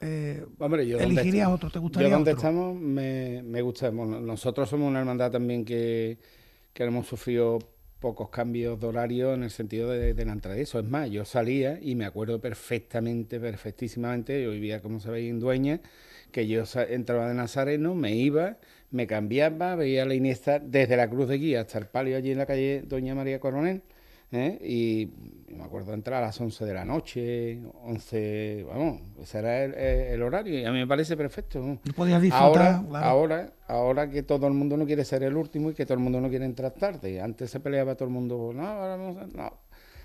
[0.00, 2.32] eh, Hombre, yo donde elegirías otro, ¿te gustaría Yo donde otro?
[2.32, 3.90] estamos me, me gusta.
[3.90, 6.18] Bueno, nosotros somos una hermandad también que,
[6.74, 7.58] que hemos sufrido
[8.00, 10.58] pocos cambios de horario en el sentido de, de la entrada.
[10.58, 15.40] Eso es más, yo salía y me acuerdo perfectamente, perfectísimamente, yo vivía, como sabéis, en
[15.40, 15.80] Dueña,
[16.32, 18.58] que yo entraba de Nazareno, me iba,
[18.90, 22.38] me cambiaba, veía la Iniesta desde la Cruz de Guía hasta el palio allí en
[22.38, 23.82] la calle Doña María Coronel.
[24.32, 24.58] ¿Eh?
[24.62, 25.10] Y
[25.54, 29.74] me acuerdo de entrar a las 11 de la noche, 11, vamos, ese era el,
[29.74, 31.58] el horario y a mí me parece perfecto.
[31.60, 31.78] ¿no?
[31.94, 33.06] Podías disfrutar, Ahora, claro.
[33.06, 36.00] ahora, ahora que todo el mundo no quiere ser el último y que todo el
[36.00, 37.20] mundo no quiere entrar tarde.
[37.20, 39.52] Antes se peleaba todo el mundo, no, ahora vamos a- no.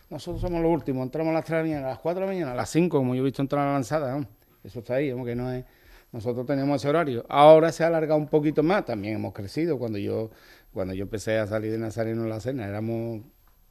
[0.09, 2.25] Nosotros somos los últimos, entramos a las 3 de la mañana, a las 4 de
[2.27, 4.17] la mañana, a las 5, como yo he visto entrar a la lanzada.
[4.19, 4.27] ¿no?
[4.63, 5.65] Eso está ahí, como que no es.
[6.11, 7.25] Nosotros tenemos ese horario.
[7.27, 9.77] Ahora se ha alargado un poquito más, también hemos crecido.
[9.79, 10.29] Cuando yo,
[10.71, 13.21] cuando yo empecé a salir de Nazareno en la cena, éramos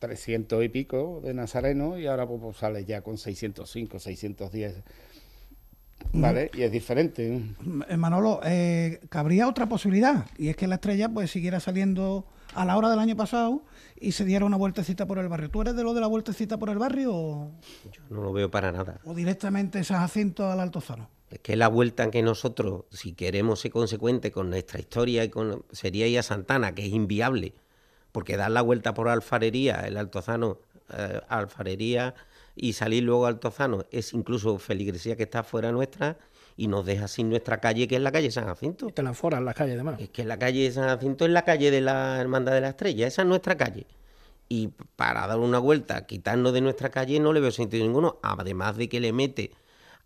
[0.05, 4.83] 300 y pico de Nazareno y ahora pues, pues, sale ya con 605, 610.
[6.13, 6.51] ¿Vale?
[6.55, 7.41] Y es diferente.
[7.89, 12.67] Eh, Manolo, eh, cabría otra posibilidad, y es que la estrella pues siguiera saliendo a
[12.67, 13.63] la hora del año pasado
[13.99, 15.51] y se diera una vueltecita por el barrio.
[15.51, 17.53] ¿Tú eres de lo de la vueltecita por el barrio o,
[17.91, 19.01] Yo no lo veo para nada.
[19.05, 21.09] o directamente San Jacinto al Altozano?
[21.31, 25.65] Es que la vuelta que nosotros, si queremos ser consecuentes con nuestra historia, y con,
[25.73, 27.55] sería ir a Santana, que es inviable,
[28.15, 30.59] porque dar la vuelta por Alfarería, el Altozano,
[30.97, 32.15] eh, Alfarería,
[32.55, 36.17] y salir luego a Altozano es incluso feligresía que está fuera nuestra
[36.57, 38.89] y nos deja sin nuestra calle, que es la calle San Jacinto.
[38.89, 40.01] Y te la foran las calles, además.
[40.01, 42.69] Es que la calle de San Jacinto es la calle de la Hermandad de la
[42.69, 43.85] Estrella, esa es nuestra calle.
[44.49, 48.77] Y para dar una vuelta, quitarnos de nuestra calle, no le veo sentido ninguno, además
[48.77, 49.51] de que le mete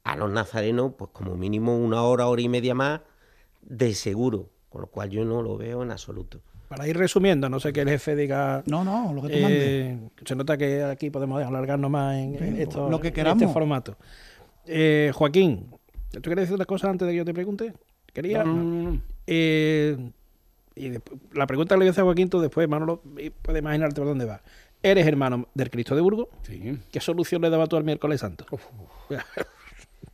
[0.02, 3.02] a los nazarenos, pues como mínimo una hora, hora y media más,
[3.60, 6.40] de seguro, con lo cual yo no lo veo en absoluto.
[6.68, 8.62] Para ir resumiendo, no sé que el jefe diga.
[8.66, 9.58] No, no, lo que tú mandes.
[9.62, 13.14] eh, se nota que aquí podemos alargarnos más en, en Sí, esto- lo que en
[13.14, 13.42] queramos.
[13.42, 13.96] este formato.
[14.66, 15.70] Eh, Joaquín,
[16.12, 17.72] ¿tú quieres decir una cosa antes de que yo te pregunte?
[18.12, 18.44] ¿Quería?
[18.44, 19.00] No, no, no.
[19.26, 20.10] Eh,
[20.74, 23.00] y después- la pregunta que le voy a hacer a Joaquín, tú después, Manolo,
[23.42, 24.42] puedes imaginarte por dónde va.
[24.82, 26.28] Eres hermano del Cristo de Burgos.
[26.42, 26.78] Sí.
[26.92, 28.44] ¿Qué solución le daba tú al miércoles santo?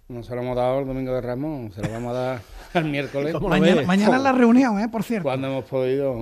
[0.08, 2.40] No se lo hemos dado el domingo de Ramos, se lo vamos a dar
[2.74, 3.32] el miércoles.
[3.32, 4.88] ¿Cómo lo Mañana, es la reunión, ¿eh?
[4.90, 5.24] Por cierto.
[5.24, 6.12] Cuando hemos podido.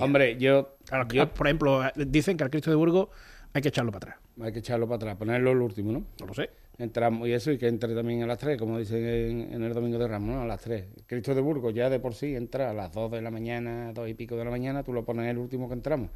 [0.00, 3.08] Hombre, yo, Claro, yo- por ejemplo, dicen que al Cristo de Burgos
[3.54, 4.22] hay que echarlo para atrás.
[4.42, 6.04] hay que echarlo para atrás, ponerlo el último, ¿no?
[6.20, 6.50] No lo sé.
[6.78, 9.72] Entramos y eso, y que entre también a las 3, como dicen en, en el
[9.72, 10.42] domingo de Ramos, ¿no?
[10.42, 10.84] A las 3.
[11.06, 14.10] Cristo de Burgos ya de por sí entra a las 2 de la mañana, 2
[14.10, 16.10] y pico de la mañana, tú lo pones el último que entramos.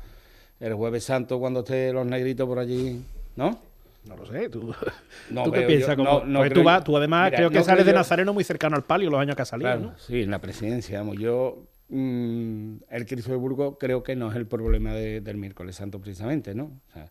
[0.60, 3.02] El Jueves Santo, cuando esté los negritos por allí,
[3.36, 3.58] ¿no?
[4.04, 4.48] No lo sé.
[4.48, 4.74] ¿Tú,
[5.30, 5.96] No ¿tú qué piensas?
[5.96, 8.32] yo- Como- no- tú, vas, tú además Mira, creo que sales creo de yo- Nazareno
[8.32, 9.98] muy cercano al palio los años que ha salido, Claro, ¿no?
[9.98, 11.18] sí, en la presidencia, vamos.
[11.18, 15.76] Yo, mm, el Cristo de Burgos creo que no es el problema de- del miércoles
[15.76, 16.64] santo precisamente, ¿no?
[16.88, 17.10] O sea,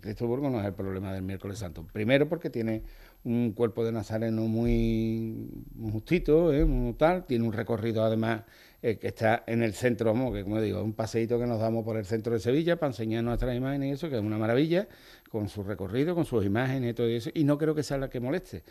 [0.00, 1.86] Cristo Burgos no es el problema del miércoles santo.
[1.92, 2.82] Primero porque tiene
[3.24, 6.64] un cuerpo de nazareno muy, muy justito, ¿eh?
[6.64, 8.42] muy tal, tiene un recorrido además
[8.82, 11.60] eh, que está en el centro, vamos, que como digo, es un paseíto que nos
[11.60, 14.38] damos por el centro de Sevilla para enseñar nuestras imágenes y eso, que es una
[14.38, 14.88] maravilla,
[15.30, 18.10] con su recorrido, con sus imágenes y todo eso, y no creo que sea la
[18.10, 18.64] que moleste.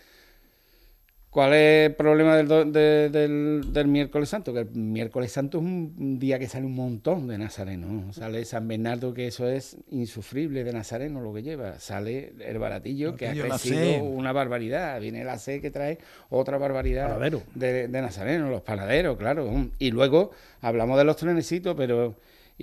[1.32, 4.54] ¿Cuál es el problema del, do- de- del, del miércoles santo?
[4.54, 7.89] Que el miércoles santo es un día que sale un montón de nazarenos.
[7.89, 8.12] ¿no?
[8.13, 11.80] Sale San Bernardo, que eso es insufrible de nazareno lo que lleva.
[11.80, 15.00] Sale el baratillo, que ha crecido una barbaridad.
[15.00, 17.17] Viene la C que trae otra barbaridad
[17.56, 19.50] de, de nazareno, los panaderos, claro.
[19.80, 22.13] Y luego hablamos de los trenecitos, pero...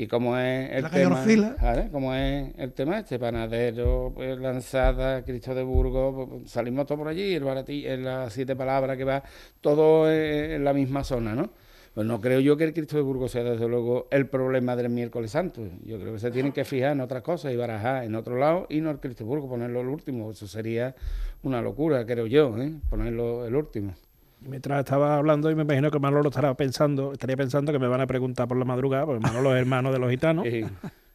[0.00, 1.88] ¿Y cómo es el La tema?
[1.90, 3.18] ¿Cómo es el tema este?
[3.18, 8.54] Panadero, pues, Lanzada, Cristo de Burgos, pues, salimos todos por allí, el en las siete
[8.54, 9.24] palabras que va,
[9.60, 11.50] todo eh, en la misma zona, ¿no?
[11.94, 14.88] Pues no creo yo que el Cristo de Burgos sea desde luego el problema del
[14.88, 15.62] miércoles santo.
[15.82, 18.68] Yo creo que se tienen que fijar en otras cosas y barajar en otro lado
[18.70, 20.30] y no el Cristo de Burgos, ponerlo el último.
[20.30, 20.94] Eso sería
[21.42, 22.72] una locura, creo yo, ¿eh?
[22.88, 23.94] ponerlo el último.
[24.40, 28.00] Mientras estaba hablando, y me imagino que Manolo estará pensando, estaría pensando que me van
[28.00, 30.46] a preguntar por la madrugada, porque Manolo es hermano de los gitanos.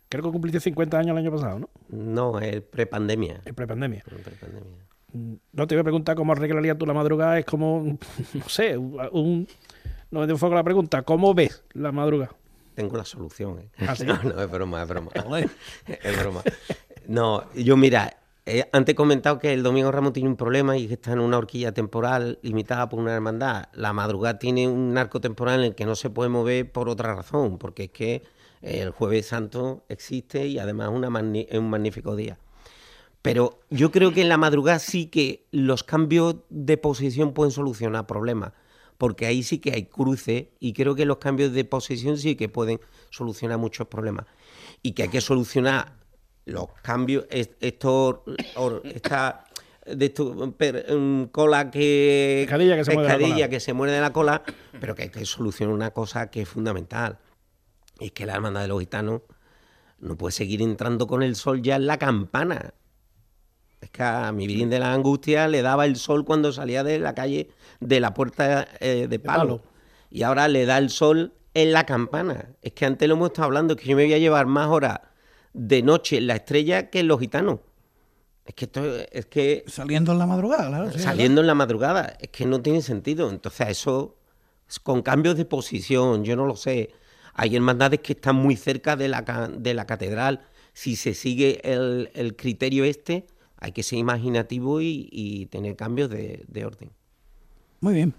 [0.10, 1.70] Creo que cumpliste 50 años el año pasado, ¿no?
[1.90, 3.42] No, es prepandemia.
[3.46, 4.04] Es prepandemia.
[5.14, 7.98] Mm, no te voy a preguntar cómo arreglarías tú la madrugada, es como,
[8.34, 9.48] no sé, un...
[10.12, 12.36] No me enfoco la pregunta, ¿cómo ves la madrugada?
[12.76, 13.60] Tengo la solución.
[13.60, 13.70] ¿eh?
[13.80, 15.12] ¿Ah, no, no, es broma, es broma.
[15.88, 16.44] es broma.
[17.08, 20.88] No, yo mira, eh, antes he comentado que el Domingo Ramos tiene un problema y
[20.88, 23.70] que está en una horquilla temporal limitada por una hermandad.
[23.74, 27.16] La madrugada tiene un arco temporal en el que no se puede mover por otra
[27.16, 28.24] razón, porque es que
[28.62, 32.38] el Jueves Santo existe y además es un magnífico día.
[33.22, 38.06] Pero yo creo que en la madrugada sí que los cambios de posición pueden solucionar
[38.06, 38.52] problemas,
[38.98, 42.50] porque ahí sí que hay cruce y creo que los cambios de posición sí que
[42.50, 44.26] pueden solucionar muchos problemas.
[44.82, 46.03] Y que hay que solucionar
[46.46, 48.24] los cambios, esto,
[48.84, 49.46] esta
[49.86, 50.14] de
[50.90, 54.44] um, cola que pescadilla, que se, muere que se muere de la cola,
[54.80, 57.20] pero que hay que solucionar una cosa que es fundamental.
[58.00, 59.22] es que la hermandad de los gitanos
[60.00, 62.74] no puede seguir entrando con el sol ya en la campana.
[63.82, 67.00] Es que a mi Virgen de la Angustia le daba el sol cuando salía de
[67.00, 67.50] la calle
[67.82, 69.62] de la puerta eh, de, palo.
[70.10, 72.50] Y ahora le da el sol en la campana.
[72.62, 75.02] Es que antes lo hemos estado hablando, que yo me voy a llevar más horas
[75.54, 77.60] de noche la estrella que los gitanos.
[78.46, 79.64] Es que esto es que.
[79.68, 80.92] Saliendo en la madrugada, claro.
[80.98, 82.18] saliendo en la madrugada.
[82.20, 83.30] Es que no tiene sentido.
[83.30, 84.18] Entonces, eso.
[84.82, 86.92] Con cambios de posición, yo no lo sé.
[87.36, 89.22] Hay hermandades que están muy cerca de la,
[89.56, 90.48] de la catedral.
[90.74, 96.92] Si se sigue el, criterio este, hay que ser imaginativo y, tener cambios de orden.
[97.84, 98.14] Muy bien.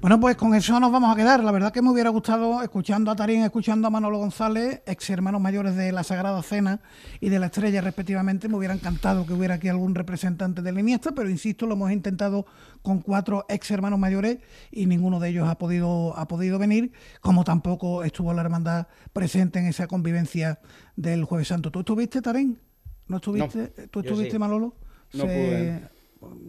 [0.00, 1.44] Bueno, pues con eso nos vamos a quedar.
[1.44, 5.42] La verdad que me hubiera gustado, escuchando a Tarín, escuchando a Manolo González, ex hermanos
[5.42, 6.80] mayores de la Sagrada Cena
[7.20, 10.80] y de la Estrella, respectivamente, me hubiera encantado que hubiera aquí algún representante de la
[10.80, 12.46] Iniesta, pero insisto, lo hemos intentado
[12.80, 14.38] con cuatro ex hermanos mayores
[14.70, 19.58] y ninguno de ellos ha podido, ha podido venir, como tampoco estuvo la hermandad presente
[19.58, 20.60] en esa convivencia
[20.96, 21.70] del Jueves Santo.
[21.70, 22.58] ¿Tú estuviste, Tarín?
[23.06, 23.66] ¿No estuviste?
[23.88, 24.76] ¿Tú estuviste, Manolo?
[25.12, 25.99] No pude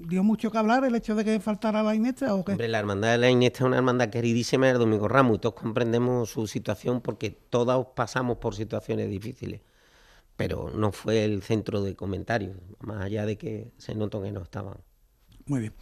[0.07, 2.53] dio mucho que hablar el hecho de que faltara la Iniesta o qué?
[2.53, 5.55] Hombre, la hermandad de la Iniesta es una hermandad queridísima del Domingo Ramos y todos
[5.55, 9.61] comprendemos su situación porque todos pasamos por situaciones difíciles.
[10.35, 14.41] Pero no fue el centro de comentarios, más allá de que se notó que no
[14.41, 14.77] estaban.
[15.45, 15.73] Muy bien.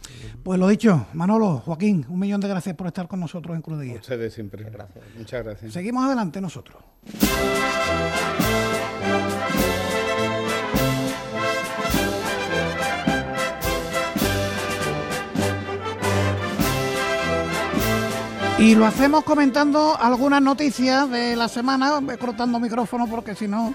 [0.42, 3.78] Pues lo dicho, Manolo, Joaquín, un millón de gracias por estar con nosotros en Cruz
[3.78, 4.64] de Ustedes siempre.
[4.64, 5.04] Gracias.
[5.16, 5.72] Muchas gracias.
[5.72, 6.82] Seguimos adelante nosotros.
[18.60, 23.74] Y lo hacemos comentando algunas noticias de la semana, cortando micrófono porque si no,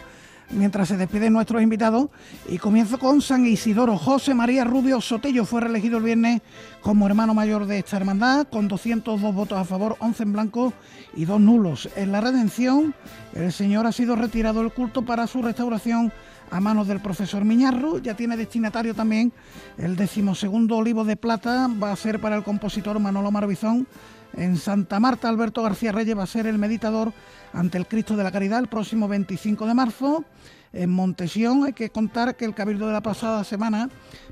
[0.51, 2.09] mientras se despiden nuestros invitados.
[2.47, 3.97] Y comienzo con San Isidoro.
[3.97, 6.43] José María Rubio Sotello fue reelegido el viernes
[6.81, 10.71] como hermano mayor de esta hermandad, con 202 votos a favor, 11 en blanco
[11.15, 11.89] y 2 nulos.
[11.95, 12.93] En la redención,
[13.33, 16.13] el señor ha sido retirado del culto para su restauración
[16.51, 17.97] a manos del profesor Miñarro.
[17.97, 19.33] Ya tiene destinatario también
[19.79, 23.87] el decimosegundo olivo de plata, va a ser para el compositor Manolo Marbizón
[24.33, 27.13] en Santa Marta, Alberto García Reyes va a ser el meditador
[27.53, 30.25] ante el Cristo de la Caridad el próximo 25 de marzo.
[30.73, 33.89] En Montesión hay que contar que el Cabildo de la pasada semana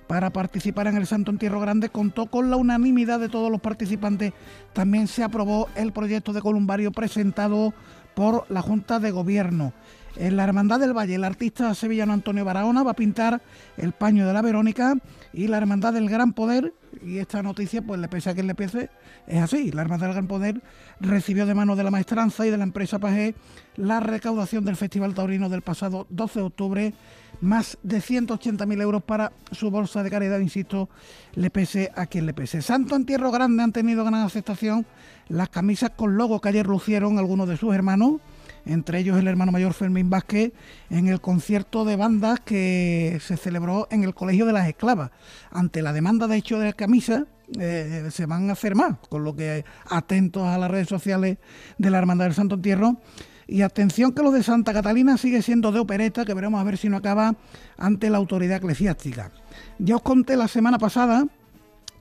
[0.08, 4.34] para participar en el Santo Entierro Grande contó con la unanimidad de todos los participantes.
[4.74, 7.74] También se aprobó el proyecto de columbario presentado
[8.14, 9.74] por la Junta de Gobierno.
[10.16, 13.42] En la Hermandad del Valle, el artista sevillano Antonio Barahona va a pintar
[13.78, 14.96] el paño de la Verónica
[15.34, 16.72] y la Hermandad del Gran Poder,
[17.04, 18.92] y esta noticia, pues le pese a quien le pese,
[19.26, 19.72] es así.
[19.72, 20.62] La Hermandad del Gran Poder
[21.00, 23.34] recibió de manos de la maestranza y de la empresa Pajé
[23.76, 26.94] la recaudación del Festival Taurino del pasado 12 de octubre,
[27.42, 30.90] más de 180.000 euros para su bolsa de caridad, insisto,
[31.34, 32.62] le pese a quien le pese.
[32.62, 34.86] Santo Entierro Grande han tenido gran aceptación
[35.28, 38.22] las camisas con logo que ayer lucieron algunos de sus hermanos
[38.66, 40.54] entre ellos el hermano mayor Fermín Vázquez,
[40.90, 45.12] en el concierto de bandas que se celebró en el Colegio de las Esclavas.
[45.52, 47.26] Ante la demanda de hecho de la camisa,
[47.60, 51.38] eh, se van a hacer más, con lo que atentos a las redes sociales
[51.78, 52.98] de la Hermandad del Santo Entierro.
[53.46, 56.78] Y atención que lo de Santa Catalina sigue siendo de opereta, que veremos a ver
[56.78, 57.36] si no acaba
[57.78, 59.32] ante la autoridad eclesiástica.
[59.80, 61.26] Ya os conté la semana pasada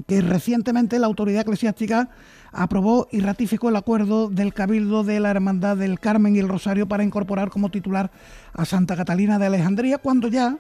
[0.07, 2.11] que recientemente la autoridad eclesiástica
[2.53, 6.87] aprobó y ratificó el acuerdo del Cabildo de la Hermandad del Carmen y el Rosario
[6.87, 8.11] para incorporar como titular
[8.53, 10.59] a Santa Catalina de Alejandría, cuando ya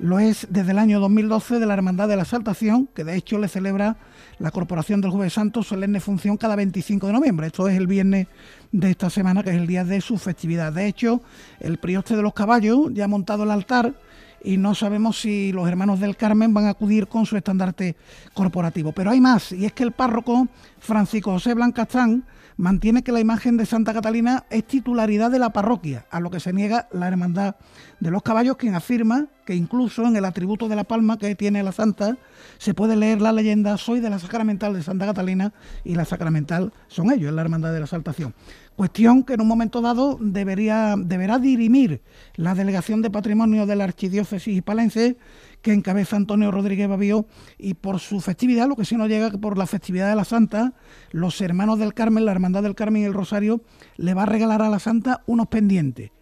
[0.00, 3.38] lo es desde el año 2012 de la Hermandad de la Saltación, que de hecho
[3.38, 3.96] le celebra
[4.38, 7.48] la Corporación del Jueves Santo solemne función cada 25 de noviembre.
[7.48, 8.28] Esto es el viernes
[8.70, 10.72] de esta semana, que es el día de su festividad.
[10.72, 11.20] De hecho,
[11.58, 13.94] el prioste de los caballos ya ha montado el altar
[14.42, 17.96] y no sabemos si los hermanos del Carmen van a acudir con su estandarte
[18.34, 18.92] corporativo.
[18.92, 22.24] Pero hay más, y es que el párroco Francisco José Blancastán
[22.58, 26.40] mantiene que la imagen de Santa Catalina es titularidad de la parroquia, a lo que
[26.40, 27.54] se niega la Hermandad
[28.00, 31.62] de los Caballos, quien afirma que incluso en el atributo de la palma que tiene
[31.62, 32.18] la Santa
[32.58, 35.52] se puede leer la leyenda Soy de la Sacramental de Santa Catalina
[35.84, 38.34] y la Sacramental son ellos, es la Hermandad de la Saltación.
[38.78, 42.00] Cuestión que en un momento dado debería, deberá dirimir
[42.36, 45.16] la Delegación de Patrimonio de la Archidiócesis hispalense
[45.62, 47.26] que encabeza Antonio Rodríguez Babío
[47.58, 50.24] y por su festividad, lo que sí nos llega que por la festividad de la
[50.24, 50.74] Santa,
[51.10, 53.62] los hermanos del Carmen, la Hermandad del Carmen y el Rosario,
[53.96, 56.12] le va a regalar a la Santa unos pendientes.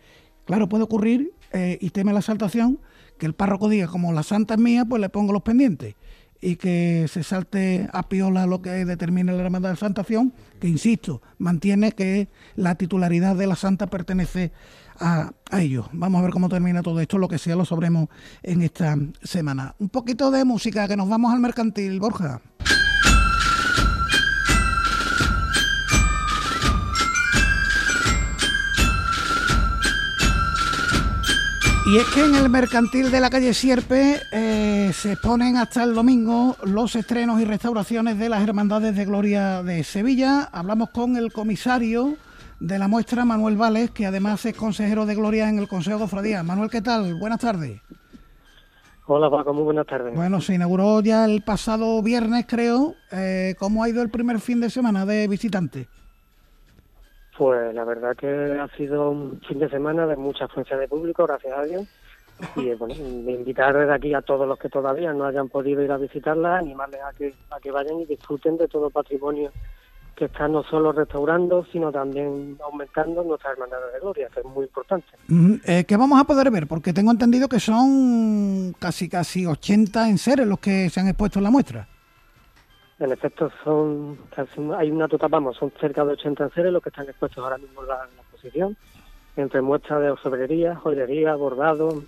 [0.47, 2.81] Claro, puede ocurrir, eh, y teme la saltación,
[3.19, 5.95] que el párroco diga, como la Santa es mía, pues le pongo los pendientes
[6.41, 11.23] y que se salte a piola lo que determine la Hermandad de Santación, que insisto,
[11.39, 14.53] mantiene que la titularidad de la Santa pertenece
[14.99, 15.87] a, a, ellos.
[15.93, 18.09] Vamos a ver cómo termina todo esto, lo que sea lo sabremos
[18.43, 19.75] en esta semana.
[19.79, 22.41] Un poquito de música, que nos vamos al mercantil, Borja.
[31.89, 35.95] Y es que en el mercantil de la calle Sierpe eh, se exponen hasta el
[35.95, 40.49] domingo los estrenos y restauraciones de las Hermandades de Gloria de Sevilla.
[40.51, 42.17] Hablamos con el comisario
[42.59, 46.03] de la muestra, Manuel Vales, que además es consejero de Gloria en el Consejo de
[46.03, 46.43] Cofradía.
[46.43, 47.15] Manuel, ¿qué tal?
[47.21, 47.81] Buenas tardes.
[49.07, 50.13] Hola Paco, muy buenas tardes.
[50.13, 52.97] Bueno, se inauguró ya el pasado viernes, creo.
[53.13, 55.87] Eh, ¿Cómo ha ido el primer fin de semana de visitantes?
[57.37, 61.27] Pues la verdad que ha sido un fin de semana de mucha afluencia de público,
[61.27, 61.87] gracias a Dios.
[62.55, 65.97] Y bueno, invitar desde aquí a todos los que todavía no hayan podido ir a
[65.97, 69.53] visitarla, animarles a que, a que vayan y disfruten de todo el patrimonio
[70.17, 74.65] que está no solo restaurando, sino también aumentando nuestra hermandad de gloria, que es muy
[74.65, 75.07] importante.
[75.67, 76.67] Eh, ¿Qué vamos a poder ver?
[76.67, 81.45] Porque tengo entendido que son casi casi 80 enseres los que se han expuesto en
[81.45, 81.87] la muestra.
[82.99, 84.19] En efecto, son
[84.77, 87.83] hay una total, vamos, son cerca de 80 seres los que están expuestos ahora mismo
[87.83, 88.77] en la, exposición,
[89.37, 92.03] entre muestras de orfebrería, joyería, bordado,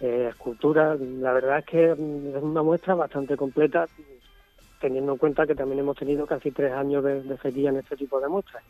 [0.00, 0.94] eh, escultura.
[0.94, 3.86] La verdad es que es una muestra bastante completa,
[4.80, 8.20] teniendo en cuenta que también hemos tenido casi tres años de, de en este tipo
[8.20, 8.62] de muestras.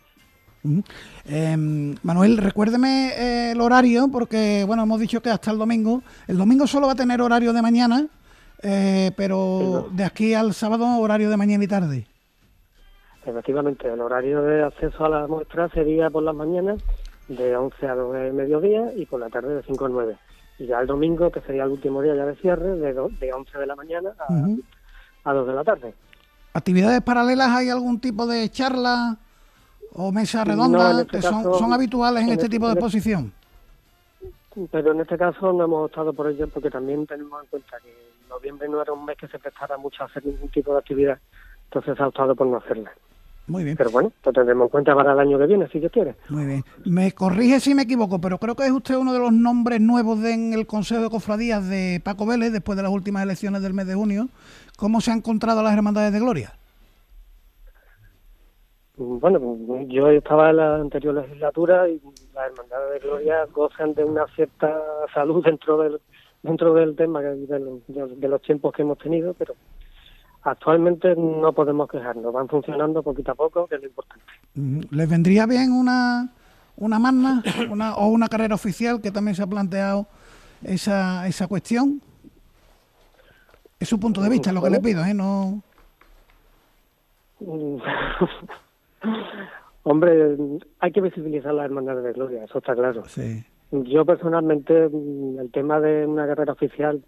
[1.27, 1.57] Eh,
[2.03, 6.03] Manuel, recuérdeme eh, el horario, porque bueno, hemos dicho que hasta el domingo.
[6.27, 8.07] El domingo solo va a tener horario de mañana,
[8.63, 12.07] eh, pero de aquí al sábado horario de mañana y tarde.
[13.27, 16.83] Efectivamente, el horario de acceso a la muestra sería por las mañanas
[17.29, 20.17] de 11 a 2 de mediodía y por la tarde de 5 a 9.
[20.59, 23.33] Y ya el domingo, que sería el último día ya de cierre, de, do, de
[23.33, 24.63] 11 de la mañana a, uh -huh.
[25.25, 25.95] a 2 de la tarde.
[26.53, 29.17] ¿Actividades paralelas hay algún tipo de charla
[29.95, 33.33] o mesa redonda no, este que son, habituales en, en este, este tipo de exposición?
[34.71, 38.14] Pero en este caso no hemos optado por ello porque también tenemos en cuenta que
[38.29, 41.19] noviembre no era un mes que se prestara mucho a hacer ningún tipo de actividad,
[41.65, 42.93] entonces ha optado por no hacerla.
[43.47, 43.77] Muy bien.
[43.77, 46.15] Pero bueno, lo tendremos en cuenta para el año que viene, si Dios quiere.
[46.31, 46.65] Muy bien.
[46.87, 50.21] Me corrige si me equivoco, pero creo que es usted uno de los nombres nuevos
[50.23, 53.75] de, en el Consejo de Cofradías de Paco Vélez después de las últimas elecciones del
[53.75, 54.29] mes de junio.
[54.79, 56.53] ¿Cómo se han encontrado las Hermandades de Gloria?
[58.97, 59.41] Bueno,
[59.89, 62.01] yo estaba en la anterior legislatura y
[62.33, 64.81] las Hermandades de Gloria gozan de una cierta
[65.13, 66.01] salud dentro del
[66.45, 69.55] dentro del tema de, de, los tiempos que hemos tenido, pero
[70.43, 74.27] actualmente no podemos quejarnos, van funcionando poquito a poco, que es lo importante.
[74.91, 76.29] ¿Les vendría bien una,
[76.77, 80.07] una magna una, o una carrera oficial que también se ha planteado
[80.63, 82.03] esa, esa cuestión?
[83.81, 85.15] Es su punto de vista, lo que le pido, ¿eh?
[85.15, 85.63] No...
[89.83, 90.37] Hombre,
[90.79, 93.05] hay que visibilizar las hermandades de gloria, eso está claro.
[93.07, 93.45] Sí.
[93.83, 97.03] Yo personalmente, el tema de una carrera oficial,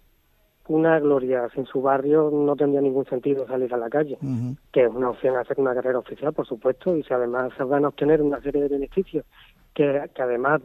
[0.67, 4.57] una gloria sin su barrio no tendría ningún sentido salir a la calle, uh -huh.
[4.73, 7.85] que es una opción hacer una carrera oficial, por supuesto, y si además se van
[7.85, 9.25] a obtener una serie de beneficios
[9.73, 10.61] que, que además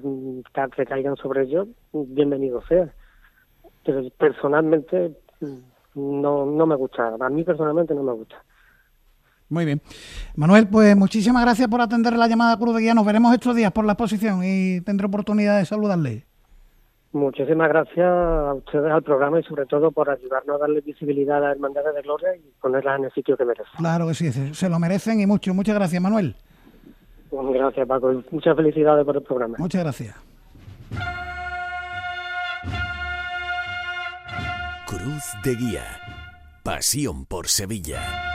[0.76, 2.92] recaigan sobre ellos, bienvenido sea.
[3.84, 5.16] Pero personalmente
[5.94, 8.42] no, no me gusta, a mí personalmente no me gusta.
[9.52, 9.82] Muy bien.
[10.34, 12.94] Manuel, pues muchísimas gracias por atender la llamada Cruz de Guía.
[12.94, 16.24] Nos veremos estos días por la exposición y tendré oportunidad de saludarle.
[17.12, 21.40] Muchísimas gracias a ustedes, al programa y sobre todo por ayudarnos a darle visibilidad a
[21.40, 23.66] las hermandades de gloria y ponerlas en el sitio que merecen.
[23.76, 25.52] Claro que sí, se lo merecen y mucho.
[25.52, 26.34] Muchas gracias, Manuel.
[27.30, 28.22] Gracias, Paco.
[28.30, 29.56] Muchas felicidades por el programa.
[29.58, 30.16] Muchas gracias.
[34.86, 35.84] Cruz de Guía.
[36.62, 38.31] Pasión por Sevilla.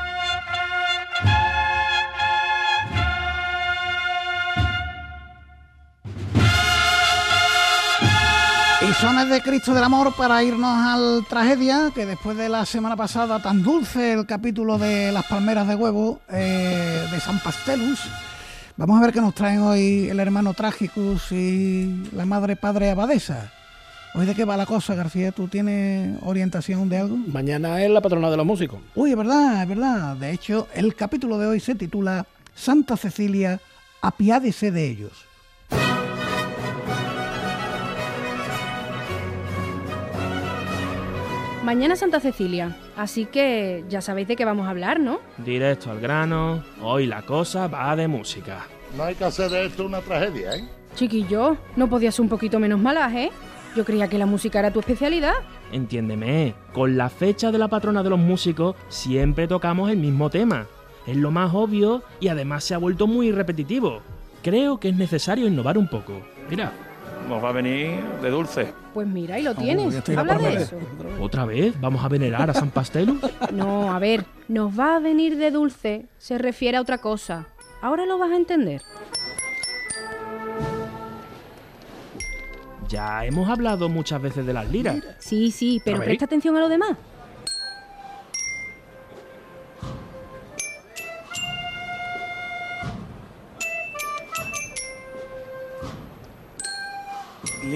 [8.89, 12.95] Y sones de Cristo del Amor para irnos al tragedia, que después de la semana
[12.95, 17.99] pasada tan dulce el capítulo de las palmeras de huevo eh, de San Pastelus,
[18.77, 23.51] vamos a ver qué nos traen hoy el hermano Tragicus y la madre padre abadesa.
[24.13, 27.17] Hoy de qué va la cosa, García, ¿tú tienes orientación de algo?
[27.17, 28.79] Mañana es la patrona de los músicos.
[28.95, 30.15] Uy, es verdad, es verdad.
[30.15, 32.25] De hecho, el capítulo de hoy se titula
[32.55, 33.59] Santa Cecilia,
[34.01, 35.26] apiádese de ellos.
[41.68, 45.20] Mañana Santa Cecilia, así que ya sabéis de qué vamos a hablar, ¿no?
[45.38, 48.65] Directo al grano, hoy la cosa va de música.
[48.95, 50.63] No hay que hacer de esto una tragedia, ¿eh?
[50.95, 53.32] Chiquillo, ¿no podías ser un poquito menos malaje?
[53.76, 55.34] Yo creía que la música era tu especialidad.
[55.74, 60.68] Entiéndeme, con la fecha de la patrona de los músicos siempre tocamos el mismo tema.
[61.05, 63.99] Es lo más obvio y además se ha vuelto muy repetitivo.
[64.41, 66.13] Creo que es necesario innovar un poco.
[66.49, 66.72] Mira,
[67.28, 68.73] nos va a venir de dulce.
[68.93, 70.09] Pues mira, ahí lo tienes.
[70.09, 70.78] Habla de eso.
[71.19, 71.80] ¿Otra vez?
[71.80, 73.17] ¿Vamos a venerar a San Pastelus?
[73.51, 77.47] No, a ver, nos va a venir de dulce se refiere a otra cosa.
[77.82, 78.82] Ahora lo vas a entender.
[82.89, 84.97] Ya hemos hablado muchas veces de las liras.
[85.19, 86.97] Sí, sí, pero presta atención a lo demás.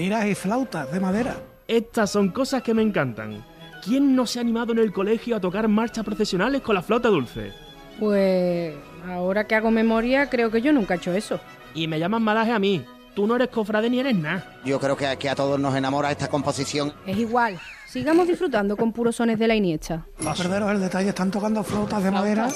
[0.02, 1.36] Liras y flautas de madera.
[1.68, 3.44] Estas son cosas que me encantan.
[3.84, 7.08] ¿Quién no se ha animado en el colegio a tocar marchas procesionales con la flauta
[7.08, 7.52] dulce?
[8.00, 8.74] Pues
[9.08, 11.38] ahora que hago memoria, creo que yo nunca he hecho eso.
[11.72, 12.84] Y me llaman malaje a mí.
[13.14, 14.58] Tú no eres cofrade ni eres nada.
[14.64, 16.92] Yo creo que, que a todos nos enamora esta composición.
[17.06, 17.60] Es igual.
[17.86, 20.04] Sigamos disfrutando con puros sones de la Iniesta.
[20.18, 22.48] No perderos el detalle, están tocando flautas de madera.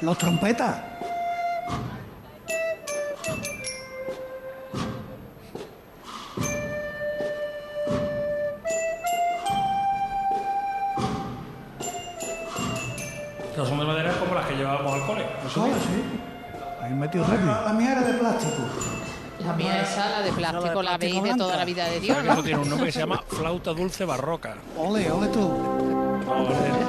[0.00, 0.76] Los trompetas.
[13.66, 15.26] No son de madera como las que llevábamos al cole.
[15.52, 16.20] Sí, sí.
[16.80, 17.62] Ahí metido rápido.
[17.64, 18.62] La mía era de plástico.
[19.44, 22.34] La mía esa, la de plástico, la veis de toda la vida de Dios, Eso
[22.34, 22.42] ¿no?
[22.44, 24.54] tiene un nombre que se llama flauta dulce barroca.
[24.78, 25.50] Ole, ole tú.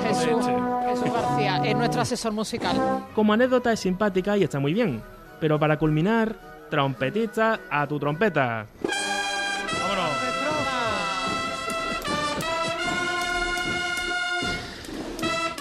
[0.03, 0.45] Jesús,
[0.85, 3.05] Jesús García, es nuestro asesor musical.
[3.15, 5.01] Como anécdota es simpática y está muy bien.
[5.39, 6.35] Pero para culminar,
[6.69, 8.67] trompetista a tu trompeta.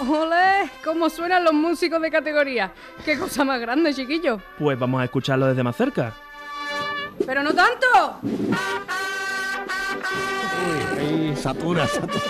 [0.07, 0.69] ¡Ole!
[0.83, 2.71] ¿Cómo suenan los músicos de categoría?
[3.03, 4.39] ¡Qué cosa más grande, chiquillo!
[4.57, 6.13] Pues vamos a escucharlo desde más cerca.
[7.25, 8.19] ¡Pero no tanto!
[10.97, 12.21] Ahí, satura, satura.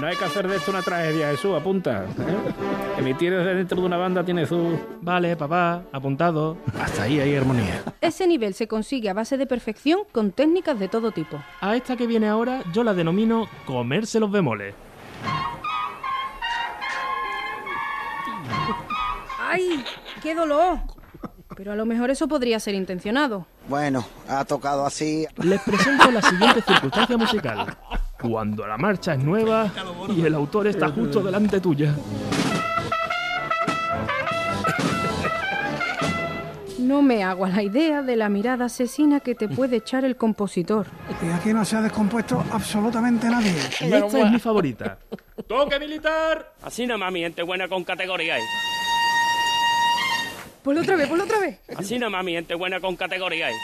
[0.00, 2.04] No hay que hacer de esto una tragedia, Jesús, apunta.
[2.04, 2.98] ¿eh?
[2.98, 4.78] Emitir desde dentro de una banda tiene su...
[5.00, 6.56] Vale, papá, apuntado.
[6.80, 7.82] Hasta ahí hay armonía.
[8.00, 11.38] Ese nivel se consigue a base de perfección con técnicas de todo tipo.
[11.60, 14.74] A esta que viene ahora yo la denomino comerse los bemoles.
[19.40, 19.84] ¡Ay!
[20.22, 20.78] ¡Qué dolor!
[21.56, 23.46] Pero a lo mejor eso podría ser intencionado.
[23.68, 25.26] Bueno, ha tocado así.
[25.42, 27.76] Les presento la siguiente circunstancia musical.
[28.20, 29.70] Cuando la marcha es nueva
[30.08, 31.94] y el autor está justo delante tuya.
[36.78, 40.16] No me hago a la idea de la mirada asesina que te puede echar el
[40.16, 40.86] compositor.
[41.22, 43.54] Y aquí no se ha descompuesto absolutamente nadie.
[43.80, 44.98] Y esta es mi favorita.
[45.52, 46.54] ¡Toque militar!
[46.62, 48.38] Así no mami, gente buena con categoría.
[48.38, 48.42] ¿eh?
[50.62, 51.60] Ponlo otra vez, ponlo otra vez.
[51.76, 53.50] Así no mami, gente buena con categoría.
[53.50, 53.54] ¿eh?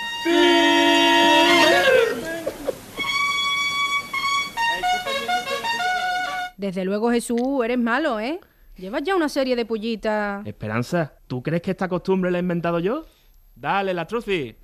[6.58, 8.38] Desde luego, Jesús, eres malo, ¿eh?
[8.76, 10.46] Llevas ya una serie de pullitas.
[10.46, 13.06] Esperanza, ¿tú crees que esta costumbre la he inventado yo?
[13.54, 14.54] Dale, la truci.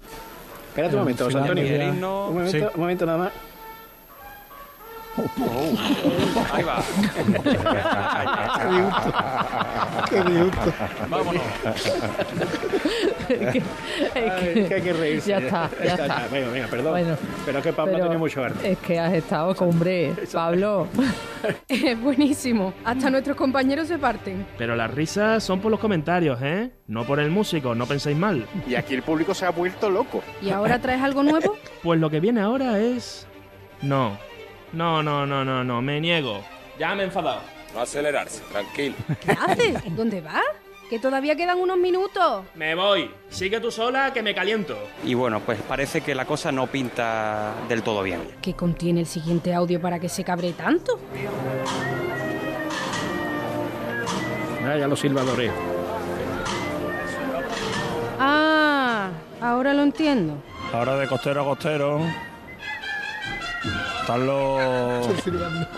[0.68, 1.64] Espérate un momento, José Antonio.
[1.64, 3.33] Un momento, un momento nada más.
[6.53, 6.83] Ahí va.
[10.11, 10.73] Qué disgusto.
[11.09, 11.43] Vámonos.
[14.15, 15.31] Ay, que hay que reírse.
[15.31, 16.27] Ya está, ya está.
[16.31, 16.93] Venga, venga, perdón.
[16.93, 18.73] Bueno, pero es que Pablo pero tenía mucho arte.
[18.73, 20.87] Es que has estado con hombre, Pablo.
[21.69, 22.73] Es buenísimo.
[22.85, 24.47] Hasta nuestros compañeros se parten.
[24.59, 26.71] Pero las risas son por los comentarios, ¿eh?
[26.87, 28.47] No por el músico, no penséis mal.
[28.67, 30.23] Y aquí el público se ha vuelto loco.
[30.43, 31.57] ¿Y ahora traes algo nuevo?
[31.83, 33.27] Pues lo que viene ahora es...
[33.83, 34.17] No.
[34.75, 36.43] No, no, no, no, no, me niego.
[36.79, 37.41] Ya me he enfadado.
[37.72, 38.97] No acelerarse, tranquilo.
[39.20, 39.97] ¿Qué haces?
[39.97, 40.43] ¿Dónde vas?
[40.91, 42.45] Que todavía quedan unos minutos.
[42.55, 43.11] Me voy.
[43.31, 44.77] Sigue tú sola que me caliento.
[45.05, 48.20] Y bueno, pues parece que la cosa no pinta del todo bien.
[48.43, 50.99] ¿Qué contiene el siguiente audio para que se cabre tanto?
[54.66, 55.53] Ah, ya los silbadores.
[58.18, 59.11] Ah,
[59.41, 60.37] ahora lo entiendo.
[60.72, 62.01] Ahora de costero a costero.
[64.01, 65.09] Están los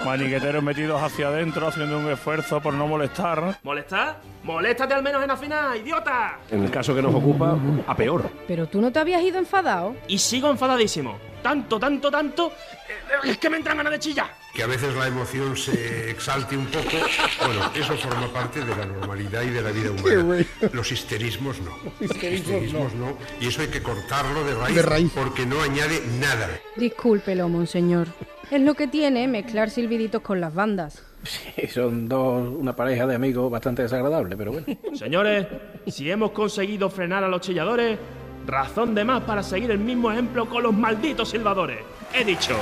[0.04, 3.58] maniqueteros metidos hacia adentro haciendo un esfuerzo por no molestar.
[3.62, 4.16] ¿Molestar?
[4.42, 6.38] ¡Moléstate al menos en afinar, idiota!
[6.50, 7.56] En el caso que nos ocupa,
[7.86, 8.28] a peor.
[8.48, 9.94] Pero tú no te habías ido enfadado.
[10.08, 11.18] Y sigo enfadadísimo.
[11.46, 12.48] Tanto, tanto, tanto.
[12.88, 14.26] eh, Es que me entran ganas de chillar.
[14.52, 16.96] Que a veces la emoción se exalte un poco.
[17.44, 20.44] Bueno, eso forma parte de la normalidad y de la vida humana.
[20.72, 21.70] Los histerismos no.
[22.00, 23.06] Los Histerismos no.
[23.10, 23.18] no.
[23.40, 25.12] Y eso hay que cortarlo de raíz, De raíz.
[25.14, 26.48] porque no añade nada.
[26.74, 28.08] Discúlpelo, monseñor.
[28.50, 31.00] Es lo que tiene mezclar silbiditos con las bandas.
[31.22, 34.66] Sí, son dos, una pareja de amigos bastante desagradable, pero bueno.
[34.94, 35.46] Señores,
[35.86, 37.98] si hemos conseguido frenar a los chilladores,
[38.46, 41.78] razón de más para seguir el mismo ejemplo con los malditos silbadores.
[42.12, 42.56] He dicho.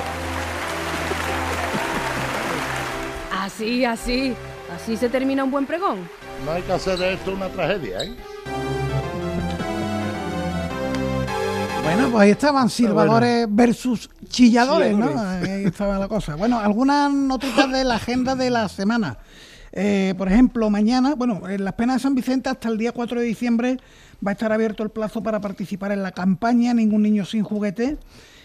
[3.30, 4.34] Así, así.
[4.74, 6.08] Así se termina un buen pregón.
[6.44, 8.14] No hay que hacer de esto una tragedia, ¿eh?
[11.84, 15.12] Bueno, pues ahí estaban silbadores versus chilladores, ¿no?
[15.20, 16.34] Ahí estaba la cosa.
[16.34, 19.18] Bueno, algunas notitas de la agenda de la semana.
[19.76, 23.18] Eh, por ejemplo, mañana, bueno, en las penas de San Vicente hasta el día 4
[23.18, 23.76] de diciembre
[24.24, 27.98] va a estar abierto el plazo para participar en la campaña Ningún niño sin juguete.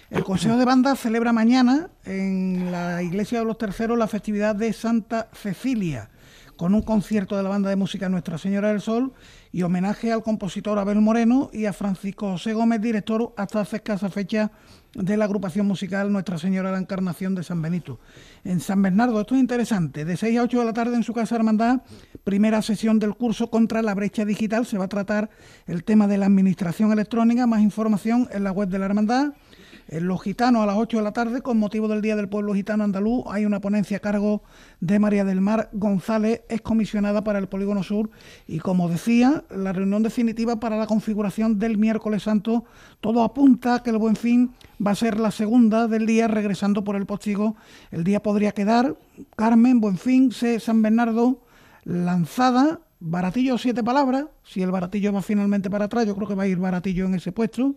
[0.09, 4.73] El Consejo de Banda celebra mañana en la Iglesia de los Terceros la festividad de
[4.73, 6.09] Santa Cecilia,
[6.57, 9.13] con un concierto de la banda de música Nuestra Señora del Sol
[9.51, 14.09] y homenaje al compositor Abel Moreno y a Francisco José Gómez, director hasta hace escasa
[14.09, 14.49] fecha
[14.93, 17.99] de la agrupación musical Nuestra Señora de la Encarnación de San Benito.
[18.43, 21.13] En San Bernardo, esto es interesante, de 6 a 8 de la tarde en su
[21.13, 21.81] casa hermandad,
[22.23, 25.29] primera sesión del curso contra la brecha digital, se va a tratar
[25.67, 29.33] el tema de la administración electrónica, más información en la web de la hermandad.
[29.91, 32.53] En Los Gitanos a las 8 de la tarde, con motivo del Día del Pueblo
[32.53, 34.43] Gitano Andaluz, hay una ponencia a cargo
[34.79, 38.11] de María del Mar González, excomisionada para el Polígono Sur.
[38.45, 42.65] Y como decía, la reunión definitiva para la configuración del miércoles santo,
[43.01, 44.51] todo apunta a que el Buen Fin
[44.85, 47.55] va a ser la segunda del día, regresando por el postigo.
[47.89, 48.95] El día podría quedar
[49.35, 51.41] Carmen, Buen Fin, C, San Bernardo,
[51.83, 54.25] Lanzada, Baratillo, siete palabras.
[54.43, 57.15] Si el Baratillo va finalmente para atrás, yo creo que va a ir Baratillo en
[57.15, 57.75] ese puesto.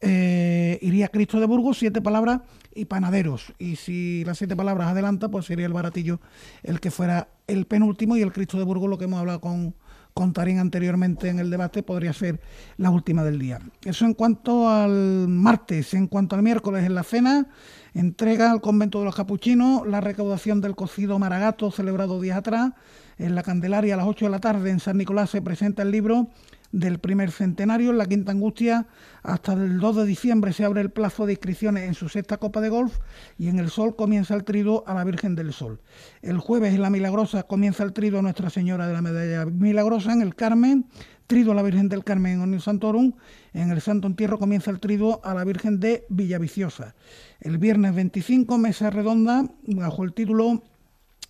[0.00, 2.40] Eh, iría Cristo de Burgos, siete palabras
[2.74, 3.52] y panaderos.
[3.58, 6.20] Y si las siete palabras adelanta, pues sería el baratillo
[6.62, 9.74] el que fuera el penúltimo y el Cristo de Burgos, lo que hemos hablado con,
[10.12, 12.40] con Tarín anteriormente en el debate, podría ser
[12.76, 13.60] la última del día.
[13.84, 15.94] Eso en cuanto al martes.
[15.94, 17.46] En cuanto al miércoles, en la cena,
[17.94, 22.72] entrega al convento de los capuchinos la recaudación del cocido maragato celebrado días atrás.
[23.16, 25.92] En la Candelaria a las 8 de la tarde en San Nicolás se presenta el
[25.92, 26.28] libro
[26.74, 28.88] del primer centenario en la Quinta Angustia.
[29.22, 32.60] Hasta el 2 de diciembre se abre el plazo de inscripciones en su sexta Copa
[32.60, 32.98] de Golf
[33.38, 35.80] y en el Sol comienza el trido a la Virgen del Sol.
[36.20, 40.12] El jueves en la Milagrosa comienza el trido a Nuestra Señora de la Medalla Milagrosa
[40.12, 40.86] en el Carmen.
[41.28, 43.14] Trido a la Virgen del Carmen en Onil Santorum.
[43.54, 46.96] En el Santo Entierro comienza el trido a la Virgen de Villaviciosa.
[47.40, 50.62] El viernes 25, mesa redonda, bajo el título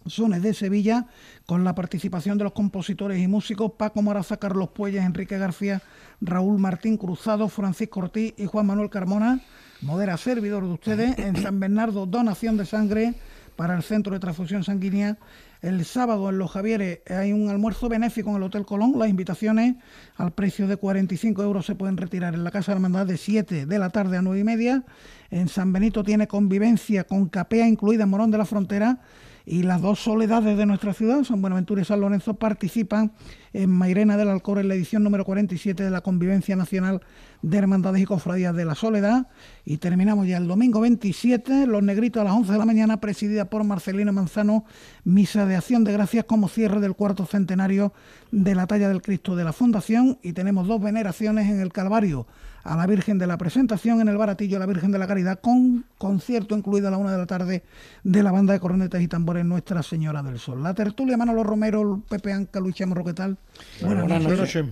[0.06, 1.06] Sones de Sevilla,
[1.46, 5.82] con la participación de los compositores y músicos Paco Moraza, Carlos Puelles, Enrique García,
[6.20, 9.40] Raúl Martín Cruzado, Francisco Ortiz y Juan Manuel Carmona.
[9.80, 13.14] Modera servidor de ustedes en San Bernardo, donación de sangre
[13.56, 15.18] para el Centro de Transfusión Sanguínea.
[15.62, 18.94] El sábado en Los Javieres hay un almuerzo benéfico en el Hotel Colón.
[18.98, 19.76] Las invitaciones
[20.16, 23.66] al precio de 45 euros se pueden retirar en la Casa de Hermandad de 7
[23.66, 24.84] de la tarde a 9 y media.
[25.30, 29.00] En San Benito tiene convivencia con capea incluida en Morón de la Frontera
[29.46, 33.12] y las dos soledades de nuestra ciudad, San Buenaventura y San Lorenzo, participan
[33.52, 37.02] en Mairena del Alcor en la edición número 47 de la Convivencia Nacional
[37.42, 39.28] de Hermandades y Cofradías de la Soledad.
[39.66, 43.50] Y terminamos ya el domingo 27, Los Negritos a las 11 de la mañana, presidida
[43.50, 44.64] por Marcelino Manzano,
[45.04, 47.92] misa de acción de gracias como cierre del cuarto centenario
[48.32, 50.18] de la talla del Cristo de la Fundación.
[50.22, 52.26] Y tenemos dos veneraciones en el Calvario
[52.64, 55.38] a la Virgen de la Presentación en el Baratillo, a la Virgen de la Caridad,
[55.40, 57.62] con concierto incluido a la una de la tarde
[58.02, 60.62] de la banda de cornetas y tambores Nuestra Señora del Sol.
[60.62, 63.36] La tertulia Manolo Romero, Pepe Anca, Luis Chamorro, ¿qué tal?
[63.82, 64.64] Buenas noches.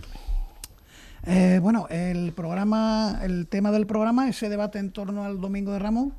[1.25, 5.79] Eh, bueno, el programa, el tema del programa, ese debate en torno al Domingo de
[5.79, 6.13] Ramos,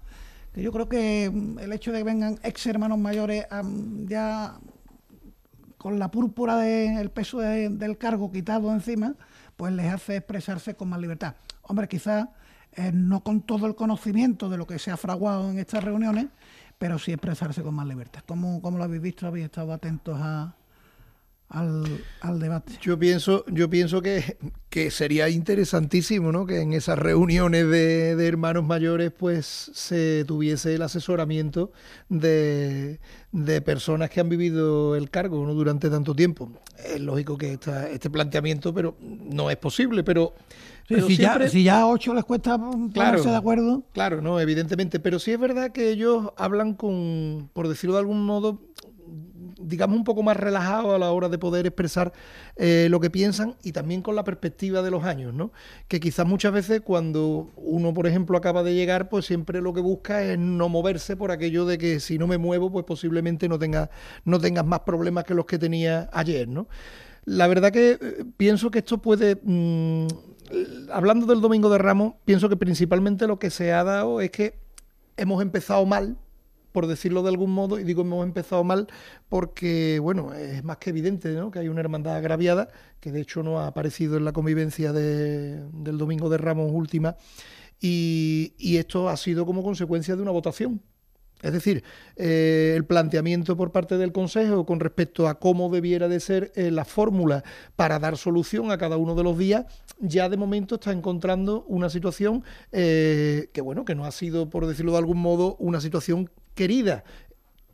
[0.54, 3.46] que yo creo que mm, el hecho de que vengan ex hermanos mayores
[4.08, 4.54] ya
[5.78, 9.16] con la púrpura del peso de- del cargo quitado encima,
[9.58, 11.34] pues les hace expresarse con más libertad.
[11.64, 12.28] Hombre, quizás
[12.74, 16.28] eh, no con todo el conocimiento de lo que se ha fraguado en estas reuniones,
[16.78, 18.24] pero sí expresarse con más libertad.
[18.26, 19.28] ¿Cómo, cómo lo habéis visto?
[19.28, 20.56] ¿Habéis estado atentos a,
[21.54, 22.74] al, debate.
[22.82, 24.38] Yo pienso, yo pienso que,
[24.70, 26.46] que sería interesantísimo, ¿no?
[26.46, 31.72] Que en esas reuniones de, hermanos mayores, pues se tuviese el asesoramiento
[32.10, 33.00] de,
[33.32, 36.52] de personas que han vivido el cargo durante tanto tiempo.
[36.84, 37.60] Es lógico que
[37.92, 40.34] este planteamiento, pero no es posible, pero
[40.88, 43.84] Sí, pero si, siempre- ya, si ya a ocho les cuesta ponerse de acuerdo.
[43.94, 45.00] Claro, no, evidentemente.
[45.00, 48.60] Pero sí es verdad que ellos hablan con, por decirlo de algún modo,
[49.62, 52.12] digamos un poco más relajado a la hora de poder expresar
[52.58, 55.52] eh, lo que piensan y también con la perspectiva de los años, ¿no?
[55.88, 59.80] Que quizás muchas veces cuando uno, por ejemplo, acaba de llegar, pues siempre lo que
[59.82, 63.58] busca es no moverse por aquello de que si no me muevo, pues posiblemente no
[63.58, 63.90] tenga,
[64.26, 66.68] no tengas más problemas que los que tenía ayer, ¿no?
[67.26, 70.08] La verdad que eh, pienso que esto puede, mm,
[70.92, 74.60] hablando del Domingo de Ramos, pienso que principalmente lo que se ha dado es que
[75.18, 76.18] hemos empezado mal,
[76.72, 78.88] por decirlo de algún modo, y digo hemos empezado mal
[79.30, 81.52] porque, bueno, es más que evidente ¿no?
[81.52, 82.70] que hay una hermandad agraviada,
[83.00, 87.16] que de hecho no ha aparecido en la convivencia de- del Domingo de Ramos última,
[87.80, 90.82] y, y esto ha sido como consecuencia de una votación.
[91.44, 91.84] Es decir,
[92.16, 96.72] eh, el planteamiento por parte del Consejo con respecto a cómo debiera de ser eh,
[96.72, 97.44] la fórmula
[97.76, 99.66] para dar solución a cada uno de los días,
[100.00, 104.66] ya de momento está encontrando una situación eh, que, bueno, que no ha sido, por
[104.66, 107.04] decirlo de algún modo, una situación querida.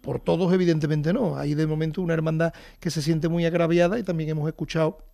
[0.01, 1.37] Por todos, evidentemente no.
[1.37, 5.08] Hay de momento una hermandad que se siente muy agraviada y también hemos escuchado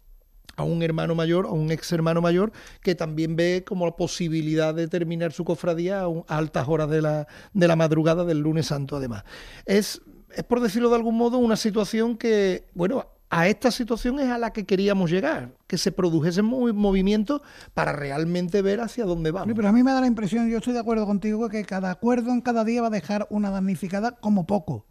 [0.55, 4.73] a un hermano mayor, a un ex hermano mayor, que también ve como la posibilidad
[4.73, 8.97] de terminar su cofradía a, altas horas de la, de la madrugada del lunes santo,
[8.97, 9.23] además.
[9.65, 10.01] Es,
[10.35, 14.37] es, por decirlo de algún modo, una situación que, bueno, a esta situación es a
[14.37, 17.41] la que queríamos llegar, que se produjesen movi- movimientos
[17.73, 19.53] para realmente ver hacia dónde vamos.
[19.55, 22.31] Pero a mí me da la impresión, yo estoy de acuerdo contigo, que cada acuerdo
[22.31, 24.85] en cada día va a dejar una damnificada como poco.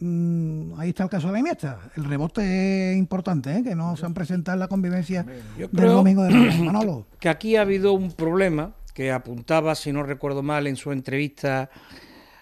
[0.00, 1.90] Mm, ahí está el caso de la Iniesta.
[1.96, 3.62] El rebote es importante, ¿eh?
[3.64, 5.26] que no se han presentado en la convivencia
[5.58, 6.30] Yo del domingo de.
[6.62, 7.06] Manolo.
[7.18, 11.70] que aquí ha habido un problema que apuntaba, si no recuerdo mal, en su entrevista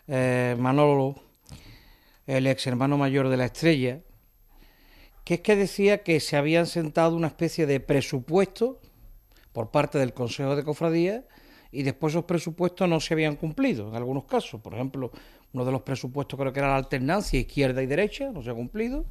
[0.06, 1.16] eh, Manolo,
[2.26, 4.00] el ex hermano mayor de la estrella,
[5.24, 8.80] que es que decía que se habían sentado una especie de presupuesto
[9.52, 11.24] por parte del Consejo de Cofradía
[11.72, 14.60] y después esos presupuestos no se habían cumplido en algunos casos.
[14.60, 15.10] Por ejemplo,
[15.56, 18.54] uno de los presupuestos creo que era la alternancia izquierda y derecha, no se ha
[18.54, 19.06] cumplido.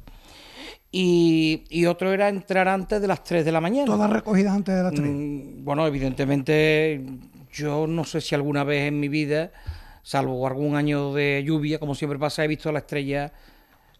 [0.92, 3.86] Y, y otro era entrar antes de las 3 de la mañana.
[3.86, 5.04] Todas recogidas antes de las 3.
[5.04, 7.04] Mm, Bueno, evidentemente,
[7.52, 9.50] yo no sé si alguna vez en mi vida,
[10.04, 13.32] salvo algún año de lluvia, como siempre pasa, he visto la estrella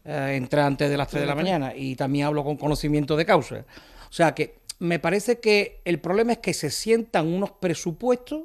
[0.04, 1.74] eh, entrar antes de las 3 de la mañana.
[1.74, 3.64] Y también hablo con conocimiento de causa.
[4.08, 8.44] O sea que me parece que el problema es que se sientan unos presupuestos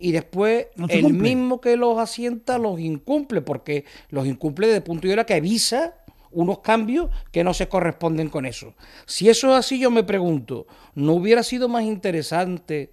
[0.00, 4.82] y después No el mismo que los asienta los incumple, porque los incumple desde el
[4.82, 5.94] punto de vista que avisa
[6.32, 8.74] unos cambios que no se corresponden con eso.
[9.04, 12.92] Si eso es así, yo me pregunto, ¿no hubiera sido más interesante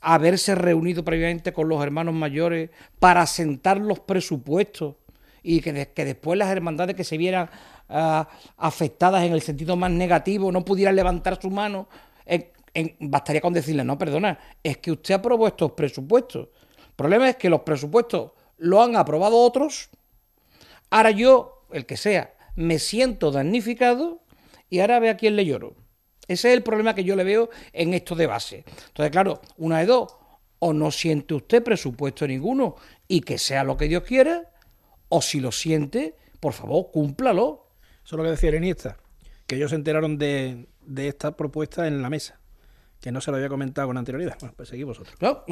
[0.00, 4.96] haberse reunido previamente con los hermanos mayores para sentar los presupuestos
[5.42, 7.48] y que, de- que después las hermandades que se vieran
[7.88, 11.88] ah, afectadas en el sentido más negativo no pudieran levantar su mano?
[13.00, 16.48] Bastaría con decirle, no, perdona, es que usted aprobó estos presupuestos.
[16.78, 19.90] El problema es que los presupuestos lo han aprobado otros,
[20.90, 24.22] ahora yo, el que sea, me siento damnificado
[24.70, 25.74] y ahora ve a quién le lloro.
[26.26, 28.64] Ese es el problema que yo le veo en esto de base.
[28.88, 30.16] Entonces, claro, una de dos,
[30.58, 34.50] o no siente usted presupuesto ninguno y que sea lo que Dios quiera,
[35.10, 37.68] o si lo siente, por favor, cúmplalo.
[38.04, 38.96] Eso es lo que decía el Iniesta,
[39.46, 42.40] que ellos se enteraron de, de esta propuesta en la mesa,
[43.04, 44.38] que no se lo había comentado con anterioridad.
[44.40, 45.20] Bueno, pues seguimos vosotros.
[45.20, 45.44] No,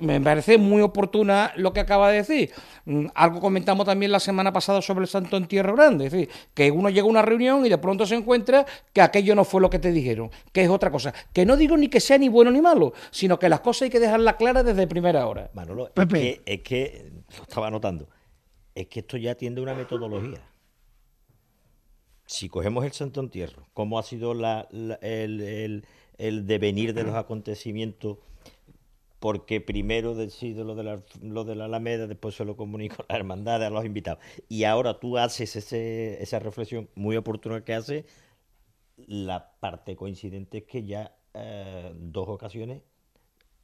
[0.00, 2.50] me parece muy oportuna lo que acaba de decir.
[2.84, 6.04] Mm, Algo comentamos también la semana pasada sobre el Santo Entierro Grande.
[6.08, 9.34] Es decir, que uno llega a una reunión y de pronto se encuentra que aquello
[9.34, 11.14] no fue lo que te dijeron, que es otra cosa.
[11.32, 13.90] Que no digo ni que sea ni bueno ni malo, sino que las cosas hay
[13.90, 15.50] que dejarlas claras desde primera hora.
[15.54, 16.20] Manolo, es Pepe.
[16.20, 18.10] que, es que, lo estaba notando,
[18.74, 20.42] es que esto ya tiende a una metodología.
[22.26, 25.86] Si cogemos el Santo Entierro, cómo ha sido la- la- el, el-
[26.20, 28.18] el devenir de los acontecimientos,
[29.18, 33.12] porque primero decido lo de, la, lo de la Alameda, después se lo comunico a
[33.12, 37.74] la hermandad, a los invitados, y ahora tú haces ese- esa reflexión muy oportuna que
[37.74, 38.04] hace,
[38.96, 42.82] la parte coincidente es que ya eh, dos ocasiones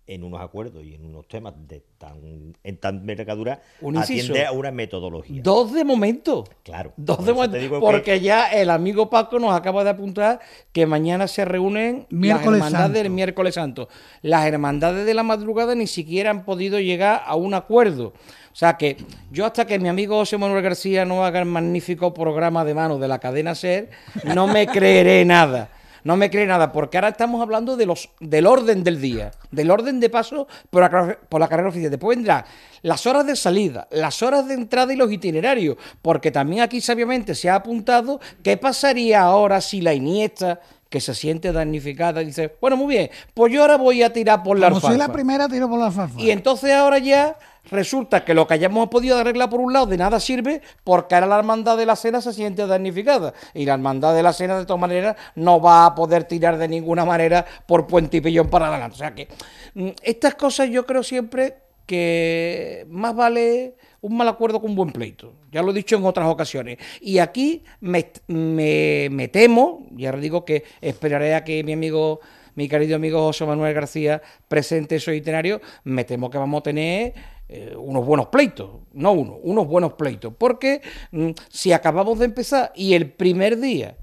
[0.09, 4.53] en unos acuerdos y en unos temas de tan en tan envergadura Un atiende a
[4.53, 5.41] una metodología.
[5.43, 6.45] Dos de momento.
[6.63, 6.93] Claro.
[6.97, 7.59] Dos Por de momento.
[7.59, 10.39] que- Porque ya el amigo Paco nos acaba de apuntar
[10.73, 12.99] que mañana se reúnen Miércoles las hermandades Santo.
[13.03, 13.89] del miércoles santo.
[14.23, 18.13] Las hermandades de la madrugada ni siquiera han podido llegar a un acuerdo.
[18.53, 18.97] O sea que
[19.31, 22.99] yo hasta que mi amigo José Manuel García no haga el magnífico programa de mano
[22.99, 23.91] de la cadena SER,
[24.35, 25.69] no me creeré nada.
[26.07, 29.73] No me cree nada, porque ahora estamos hablando de los, del orden del día, del
[29.73, 31.91] orden de paso por la, por la carrera oficial.
[31.91, 32.45] Después vendrán
[32.83, 37.35] las horas de salida, las horas de entrada y los itinerarios, porque también aquí sabiamente
[37.35, 42.77] se ha apuntado qué pasaría ahora si la Iniesta, que se siente damnificada, dice, bueno,
[42.77, 45.13] muy bien, pues yo ahora voy a tirar por la Como soy la alfalfa".
[45.13, 46.21] primera, tiro por la alfalfa.
[46.21, 47.37] Y entonces ahora ya
[47.71, 51.27] resulta que lo que hayamos podido arreglar por un lado de nada sirve porque ahora
[51.27, 53.35] la hermandad de la cena se siente damnificada.
[53.55, 56.69] Y la hermandad de la cena de todas maneras no va a poder tirar de
[56.69, 58.95] ninguna manera por Puente y Pillón para adelante.
[58.95, 59.29] O sea que
[59.75, 64.91] mm, estas cosas yo creo siempre que más vale un mal acuerdo que un buen
[64.91, 65.35] pleito.
[65.51, 66.79] Ya lo he dicho en otras ocasiones.
[67.01, 72.21] Y aquí me, me, me temo, y ahora digo que esperaré a que mi amigo,
[72.55, 77.15] mi querido amigo José Manuel García presente esos itinerarios, me temo que vamos a tener
[77.49, 80.35] eh, unos buenos pleitos, no uno, unos buenos pleitos.
[80.37, 80.83] Porque
[81.13, 83.97] mm, si acabamos de empezar y el primer día,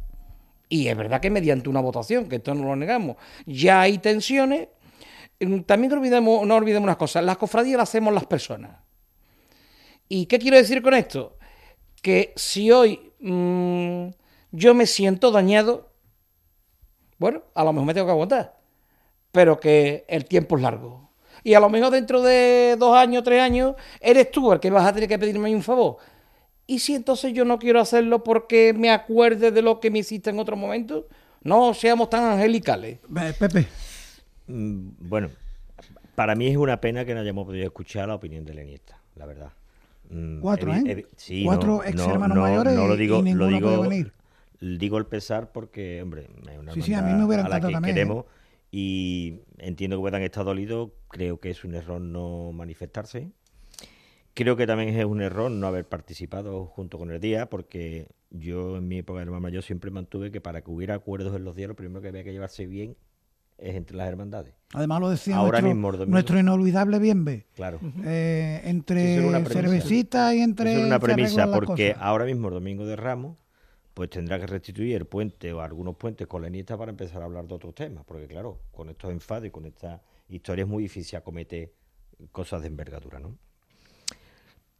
[0.69, 4.69] y es verdad que mediante una votación, que esto no lo negamos, ya hay tensiones,
[5.39, 8.77] mm, también olvidemos, no olvidemos unas cosas, las cofradías las hacemos las personas.
[10.07, 11.37] ¿Y qué quiero decir con esto?
[12.01, 14.07] Que si hoy mm,
[14.51, 15.91] yo me siento dañado,
[17.17, 18.59] bueno, a lo mejor me tengo que aguantar,
[19.31, 21.02] pero que el tiempo es largo.
[21.43, 24.85] Y a lo mejor dentro de dos años, tres años, eres tú el que vas
[24.87, 25.97] a tener que pedirme un favor.
[26.65, 30.29] ¿Y si entonces yo no quiero hacerlo porque me acuerde de lo que me hiciste
[30.29, 31.07] en otro momento?
[31.41, 32.99] No seamos tan angelicales.
[33.37, 33.67] Pepe.
[34.47, 35.29] Mm, Bueno,
[36.15, 39.25] para mí es una pena que no hayamos podido escuchar la opinión de Leniesta, la
[39.25, 39.51] verdad.
[40.09, 41.07] Mm, Cuatro, evi- ¿eh?
[41.17, 43.89] sí, Cuatro no, ex no, hermanos no, mayores no lo digo, y lo digo, puede
[43.89, 44.13] venir.
[44.61, 47.59] digo el pesar porque, hombre, es una Sí, sí, a mí me hubiera a la
[47.59, 48.23] que también, ¿eh?
[48.75, 50.89] Y entiendo que puedan estar dolidos.
[51.07, 53.29] Creo que es un error no manifestarse.
[54.33, 58.77] Creo que también es un error no haber participado junto con el día, porque yo
[58.77, 61.55] en mi época de hermano mayor siempre mantuve que para que hubiera acuerdos en los
[61.55, 62.97] días, lo primero que había que llevarse bien
[63.59, 64.55] es entre las hermandades.
[64.73, 66.11] Además lo decía Ahora nuestro, mismo, domingo.
[66.11, 67.45] nuestro inolvidable Bienve.
[67.53, 67.79] Claro.
[68.03, 70.79] Eh, entre cervecita y entre...
[70.79, 72.03] Es una premisa porque cosas.
[72.03, 73.37] ahora mismo el domingo de Ramos
[73.93, 77.55] pues tendrá que restituir el puente o algunos puentes nieta para empezar a hablar de
[77.55, 81.71] otros temas, porque claro, con estos enfados y con esta historia es muy difícil acometer
[82.31, 83.37] cosas de envergadura, ¿no?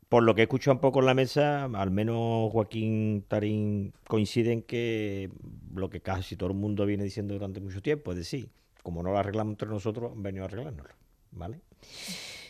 [0.10, 4.52] Por lo que he escuchado un poco en la mesa, al menos Joaquín Tarín coincide
[4.52, 5.32] en que
[5.74, 8.50] lo que casi todo el mundo viene diciendo durante mucho tiempo, es decir,
[8.84, 10.94] como no lo arreglamos entre nosotros, han venido a arreglárnoslo,
[11.32, 11.62] ¿vale?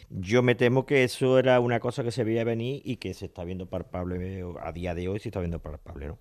[0.09, 3.25] Yo me temo que eso era una cosa que se veía venir y que se
[3.25, 6.19] está viendo palpable a día de hoy, se está viendo palpable, ¿no?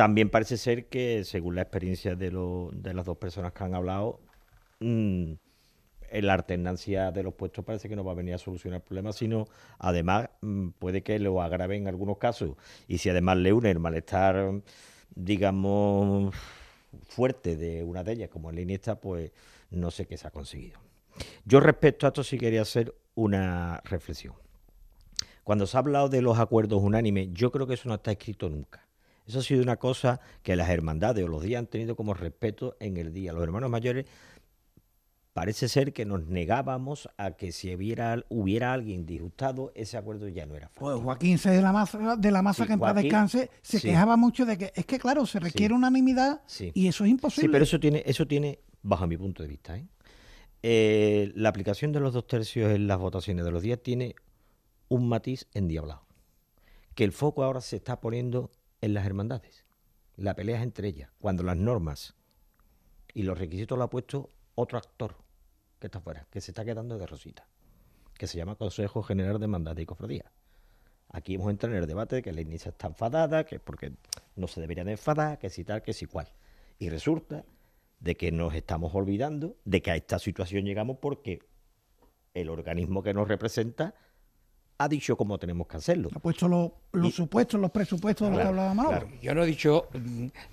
[0.00, 3.74] También parece ser que, según la experiencia de, lo- de las dos personas que han
[3.74, 4.18] hablado,
[4.80, 5.32] mm,
[6.12, 8.82] en la alternancia de los puestos parece que no va a venir a solucionar el
[8.82, 9.44] problema, sino
[9.78, 12.56] además mm, puede que lo agrave en algunos casos.
[12.88, 14.62] Y si además le une el malestar,
[15.14, 16.34] digamos,
[17.06, 19.32] fuerte de una de ellas, como el Iniesta, pues
[19.70, 20.80] no sé qué se ha conseguido.
[21.44, 24.32] Yo respecto a esto sí quería hacer una reflexión.
[25.44, 28.48] Cuando se ha hablado de los acuerdos unánimes, yo creo que eso no está escrito
[28.48, 28.89] nunca.
[29.30, 32.76] Eso ha sido una cosa que las hermandades o los días han tenido como respeto
[32.80, 33.32] en el día.
[33.32, 34.06] Los hermanos mayores
[35.32, 40.46] parece ser que nos negábamos a que si hubiera, hubiera alguien disgustado, ese acuerdo ya
[40.46, 40.80] no era fácil.
[40.80, 41.50] Pues Joaquín C.
[41.50, 43.86] de la Maza, de la Maza Sí, que en paz descanse, se sí.
[43.86, 46.42] quejaba mucho de que es que, claro, se requiere unanimidad
[46.74, 47.46] y eso es imposible.
[47.46, 49.86] Sí, pero eso tiene, eso tiene, bajo mi punto de vista, ¿eh?
[50.64, 54.16] Eh, la aplicación de los dos tercios en las votaciones de los días tiene
[54.88, 56.02] un matiz endiablado.
[56.96, 58.50] Que el foco ahora se está poniendo
[58.80, 59.64] en las hermandades.
[60.16, 61.10] La pelea es entre ellas.
[61.18, 62.14] Cuando las normas
[63.14, 65.16] y los requisitos lo ha puesto otro actor
[65.78, 67.48] que está fuera, que se está quedando de rosita,
[68.14, 70.30] que se llama Consejo General de Hermandades y Cofradías.
[71.08, 73.94] Aquí hemos entrado en el debate de que la inicia está enfadada, que porque
[74.36, 76.28] no se deberían de enfadar, que si tal, que si cual.
[76.78, 77.44] Y resulta
[77.98, 81.40] de que nos estamos olvidando de que a esta situación llegamos porque
[82.34, 83.94] el organismo que nos representa
[84.80, 86.08] ha dicho cómo tenemos que hacerlo.
[86.14, 89.08] Ha puesto los, los supuestos, los presupuestos de los que hablaba Manolo.
[89.20, 89.88] Yo no he dicho,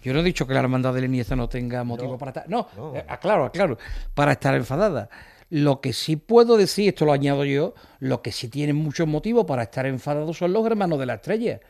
[0.03, 2.49] yo no he dicho que la hermandad de la Iniesta no tenga motivo para estar.
[2.49, 3.77] No, eh, aclaro, aclaro,
[4.13, 5.09] para estar enfadada.
[5.49, 9.45] Lo que sí puedo decir, esto lo añado yo, lo que sí tienen muchos motivos
[9.45, 11.61] para estar enfadados son los hermanos de la estrella.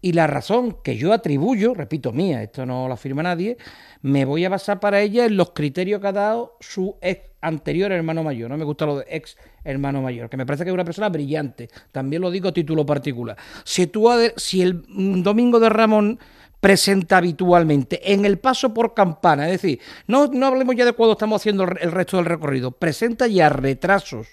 [0.00, 3.58] Y la razón que yo atribuyo, repito, mía, esto no lo afirma nadie,
[4.02, 7.92] me voy a basar para ella en los criterios que ha dado su ex anterior
[7.92, 8.50] hermano mayor.
[8.50, 11.08] No me gusta lo de ex hermano mayor, que me parece que es una persona
[11.08, 11.68] brillante.
[11.92, 13.36] También lo digo a título particular.
[13.64, 16.18] Si, tú, si el mm, domingo de Ramón
[16.60, 21.12] presenta habitualmente en el paso por campana, es decir, no, no hablemos ya de cuando
[21.12, 24.28] estamos haciendo el resto del recorrido, presenta ya retrasos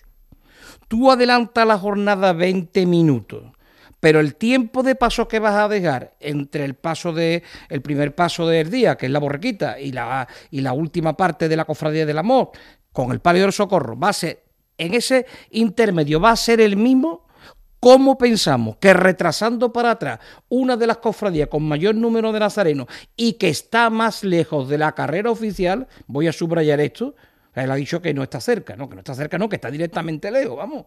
[0.87, 3.43] tú adelantas la jornada 20 minutos,
[4.07, 8.15] pero el tiempo de paso que vas a dejar entre el paso de el primer
[8.15, 11.65] paso del día, que es la borriquita, y la, y la última parte de la
[11.65, 12.51] cofradía del amor,
[12.93, 14.45] con el palio del socorro, va a ser,
[14.77, 17.27] en ese intermedio va a ser el mismo.
[17.81, 22.87] ¿Cómo pensamos que retrasando para atrás una de las cofradías con mayor número de nazarenos
[23.17, 27.13] y que está más lejos de la carrera oficial, voy a subrayar esto,
[27.53, 29.69] él ha dicho que no está cerca, no, que no está cerca, no, que está
[29.69, 30.85] directamente lejos, vamos.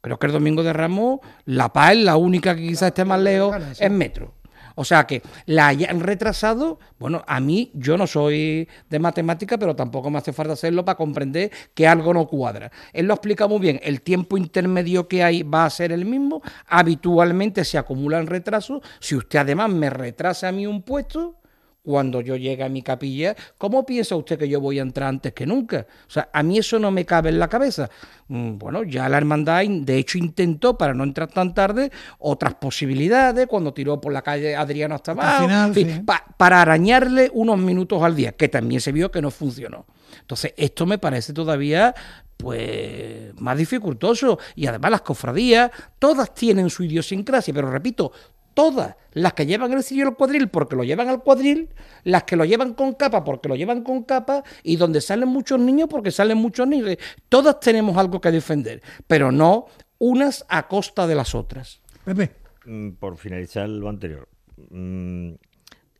[0.00, 3.20] Creo que el domingo de Ramos, La Paz es la única que quizás esté más
[3.20, 4.34] lejos en metro.
[4.76, 9.76] O sea que la hayan retrasado, bueno, a mí yo no soy de matemática, pero
[9.76, 12.70] tampoco me hace falta hacerlo para comprender que algo no cuadra.
[12.94, 16.40] Él lo explica muy bien, el tiempo intermedio que hay va a ser el mismo,
[16.66, 21.39] habitualmente se acumulan retrasos, si usted además me retrasa a mí un puesto,
[21.82, 25.32] cuando yo llegue a mi capilla, ¿cómo piensa usted que yo voy a entrar antes
[25.32, 25.86] que nunca?
[26.06, 27.88] O sea, a mí eso no me cabe en la cabeza.
[28.28, 33.46] Mm, Bueno, ya la hermandad, de hecho, intentó, para no entrar tan tarde, otras posibilidades,
[33.46, 36.00] cuando tiró por la calle Adriano hasta abajo, final, en fin, sí.
[36.00, 39.86] pa- para arañarle unos minutos al día, que también se vio que no funcionó.
[40.20, 41.94] Entonces, esto me parece todavía
[42.36, 48.12] pues más dificultoso y además las cofradías todas tienen su idiosincrasia, pero repito,
[48.54, 51.70] todas las que llevan el cirio al cuadril porque lo llevan al cuadril,
[52.04, 55.58] las que lo llevan con capa porque lo llevan con capa y donde salen muchos
[55.58, 56.96] niños porque salen muchos niños.
[57.28, 59.66] Todas tenemos algo que defender, pero no
[59.98, 61.80] unas a costa de las otras.
[62.04, 62.32] Pepe.
[62.64, 64.28] Mm, Por finalizar lo anterior,
[64.70, 65.32] mm,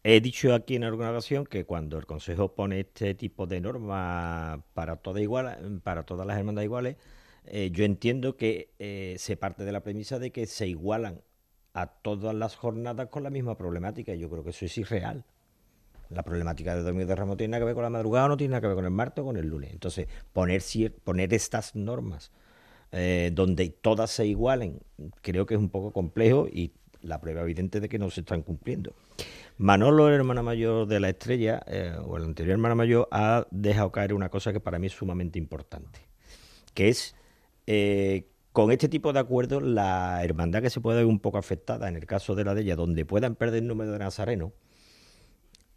[0.02, 4.60] he dicho aquí en alguna ocasión que cuando el Consejo pone este tipo de normas
[4.74, 6.96] para todas igual, para todas las hermandades iguales,
[7.44, 11.22] eh, yo entiendo que eh, se parte de la premisa de que se igualan
[11.74, 14.14] a todas las jornadas con la misma problemática.
[14.14, 15.24] Yo creo que eso es irreal.
[16.08, 18.52] La problemática del domingo de Ramos tiene nada que ver con la madrugada, no tiene
[18.52, 19.72] nada que ver con el martes o con el lunes.
[19.72, 20.62] Entonces, poner,
[21.04, 22.32] poner estas normas
[22.90, 24.80] eh, donde todas se igualen,
[25.22, 28.42] creo que es un poco complejo y la prueba evidente de que no se están
[28.42, 28.92] cumpliendo.
[29.58, 33.92] Manolo, el hermano mayor de la estrella, eh, o el anterior hermano mayor, ha dejado
[33.92, 36.00] caer una cosa que para mí es sumamente importante,
[36.74, 37.14] que es
[37.66, 41.88] eh, con este tipo de acuerdos la hermandad que se puede ver un poco afectada,
[41.88, 44.52] en el caso de la de ella, donde puedan perder el número de nazarenos,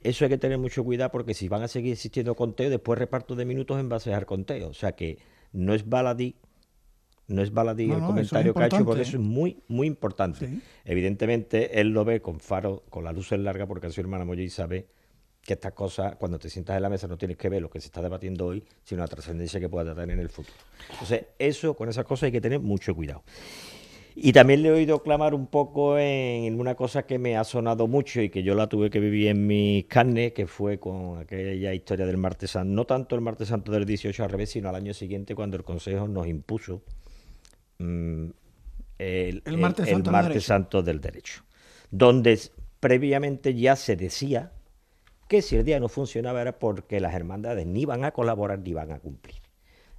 [0.02, 3.36] eso hay que tener mucho cuidado porque si van a seguir existiendo conteos, después reparto
[3.36, 4.70] de minutos en base al conteo.
[4.70, 5.18] O sea que
[5.54, 6.36] no es baladí,
[7.28, 9.88] no es baladí No, el no, comentario que ha hecho porque eso es muy, muy
[9.88, 10.48] importante.
[10.48, 10.62] Sí.
[10.84, 14.88] Evidentemente, él lo ve con faro, con las luces largas, porque su hermana Mollí sabe
[15.46, 17.82] que estas cosas, cuando te sientas en la mesa, no tienes que ver lo que
[17.82, 20.56] se está debatiendo hoy, sino la trascendencia que pueda tener en el futuro.
[20.92, 23.24] Entonces, eso, con esas cosas hay que tener mucho cuidado.
[24.16, 27.88] Y también le he oído clamar un poco en una cosa que me ha sonado
[27.88, 31.74] mucho y que yo la tuve que vivir en mis carnes, que fue con aquella
[31.74, 34.76] historia del martes santo, no tanto el martes santo del 18 al revés, sino al
[34.76, 36.84] año siguiente cuando el Consejo nos impuso
[37.80, 38.26] mm,
[39.00, 40.48] el, El martes santo del martes derecho.
[40.48, 41.44] santo del derecho,
[41.90, 42.40] donde
[42.80, 44.52] previamente ya se decía
[45.34, 48.70] que si el día no funcionaba era porque las hermandades ni iban a colaborar ni
[48.70, 49.42] iban a cumplir.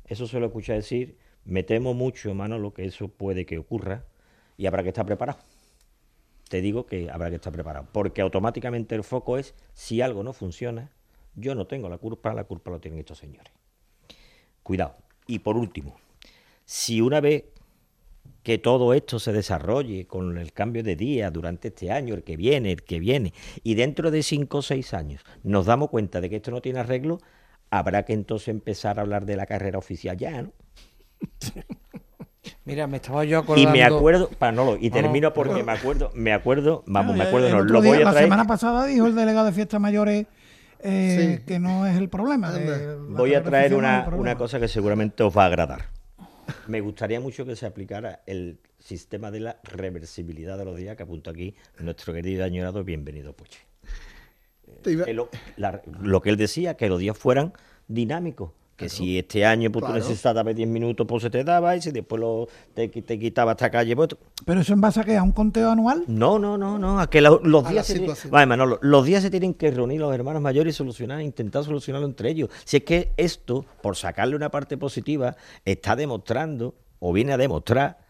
[0.04, 4.04] Eso se lo escuché decir, me temo mucho, Manolo, que eso puede que ocurra
[4.56, 5.40] y habrá que estar preparado.
[6.48, 10.32] Te digo que habrá que estar preparado, porque automáticamente el foco es, si algo no
[10.32, 10.92] funciona,
[11.34, 13.52] yo no tengo la culpa, la culpa lo tienen estos señores.
[14.62, 14.94] Cuidado.
[15.26, 15.96] Y por último,
[16.64, 17.46] si una vez
[18.44, 22.36] que todo esto se desarrolle con el cambio de día durante este año, el que
[22.36, 23.32] viene, el que viene,
[23.64, 26.78] y dentro de cinco o seis años nos damos cuenta de que esto no tiene
[26.78, 27.18] arreglo,
[27.70, 30.52] habrá que entonces empezar a hablar de la carrera oficial ya, ¿no?
[32.66, 33.70] Mira, me estaba yo Y acordando.
[33.72, 37.28] me acuerdo, Manolo, y no, termino porque pero- me acuerdo, me acuerdo, vamos, No, me
[37.28, 38.26] acuerdo, no, lo día, voy a La traer.
[38.26, 40.26] semana pasada dijo el delegado de fiestas mayores
[40.80, 42.50] eh, que no es el problema.
[42.50, 45.93] la Voy a traer una, una cosa que seguramente os va a agradar.
[46.68, 51.02] Me gustaría mucho que se aplicara el sistema de la reversibilidad de los días que
[51.02, 53.32] apuntó aquí nuestro querido añorado bienvenido
[54.90, 57.52] iba- Que lo, la- lo que él decía, que los días fueran
[57.88, 58.52] dinámicos.
[58.76, 60.00] Que si este año pues, Claro.
[60.00, 63.52] tú necesitabas 10 minutos, pues se te daba, y si después lo, te, te quitaba
[63.52, 64.08] esta calle, pues...
[64.44, 65.16] Pero eso en base a qué?
[65.16, 66.02] ¿A un conteo anual?
[66.08, 68.30] No, no, no, no, a que lo- los A días la se tienen- situación.
[68.32, 72.06] Vale, Manolo, los días se tienen que reunir los hermanos mayores y solucionar, intentar solucionarlo
[72.08, 72.50] entre ellos.
[72.64, 78.03] Si es que esto, por sacarle una parte positiva, está demostrando, o viene a demostrar,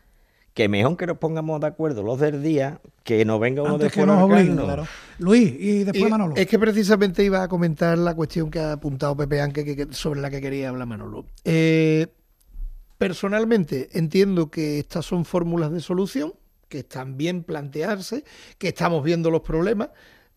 [0.54, 3.86] que mejor que nos pongamos de acuerdo los del día, que no venga uno Antes
[3.86, 4.86] de que fuera nos obliguen, claro.
[5.18, 6.34] Luis, y después Y Manolo.
[6.36, 9.92] Es que precisamente iba a comentar la cuestión que ha apuntado Pepe Anque, que, que-
[9.92, 11.26] sobre la que quería hablar Manolo.
[11.44, 12.06] Eh,
[12.98, 16.34] personalmente entiendo que estas son fórmulas de solución,
[16.68, 18.24] que están bien plantearse,
[18.58, 19.90] que estamos viendo los problemas,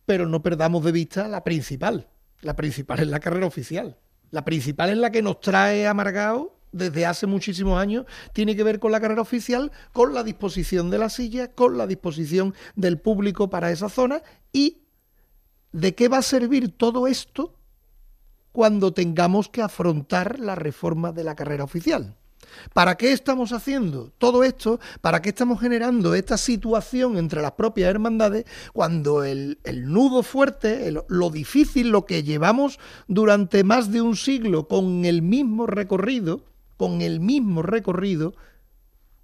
[0.06, 2.08] pero no perdamos de vista la principal.
[2.42, 3.98] La principal es la carrera oficial.
[4.32, 8.80] La principal es la que nos trae amargado desde hace muchísimos años, tiene que ver
[8.80, 13.50] con la carrera oficial, con la disposición de la silla, con la disposición del público
[13.50, 14.84] para esa zona y
[15.72, 17.54] ¿De qué va a servir todo esto
[18.52, 22.16] cuando tengamos que afrontar la reforma de la carrera oficial?
[22.74, 24.80] ¿Para qué estamos haciendo todo esto?
[25.02, 30.92] ¿Para qué estamos generando esta situación entre las propias hermandades cuando el, el nudo fuerte,
[31.10, 36.42] lo difícil, lo que llevamos durante más de un siglo con el mismo recorrido,
[36.78, 38.36] con el mismo recorrido,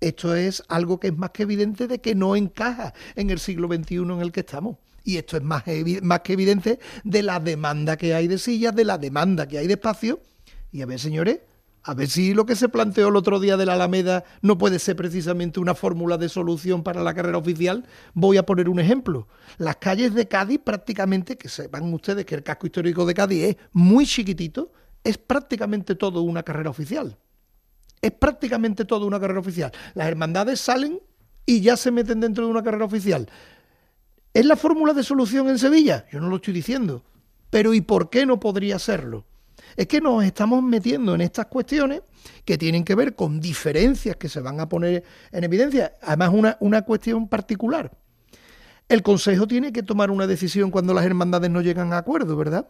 [0.03, 3.67] esto es algo que es más que evidente de que no encaja en el siglo
[3.67, 4.77] XXI en el que estamos.
[5.05, 8.97] Y esto es más, que evidente de la demanda que hay de sillas, de la
[8.97, 10.21] demanda que hay de espacio.
[10.71, 11.39] Y a ver, señores,
[11.83, 14.79] a ver si lo que se planteó el otro día de la Alameda no puede
[14.79, 17.85] ser precisamente una fórmula de solución para la carrera oficial.
[18.13, 19.27] Voy a poner un ejemplo.
[19.57, 23.55] Las calles de Cádiz prácticamente, que sepan ustedes que el casco histórico de Cádiz es
[23.73, 24.71] muy chiquitito,
[25.03, 27.17] es prácticamente todo una carrera oficial
[28.03, 29.71] es prácticamente todo una carrera oficial.
[29.95, 30.99] Las hermandades salen
[31.45, 33.29] y ya se meten dentro de una carrera oficial.
[34.33, 36.05] ¿Es la fórmula de solución en Sevilla?
[36.11, 37.05] Yo no lo estoy diciendo.
[37.49, 39.25] Pero ¿y por qué no podría serlo?
[39.77, 42.01] Es que nos estamos metiendo en estas cuestiones
[42.43, 45.93] que tienen que ver con diferencias que se van a poner en evidencia.
[46.01, 47.89] Además, una, una cuestión particular.
[48.89, 52.67] El Consejo tiene que tomar una decisión cuando las hermandades no llegan a acuerdo, ¿verdad?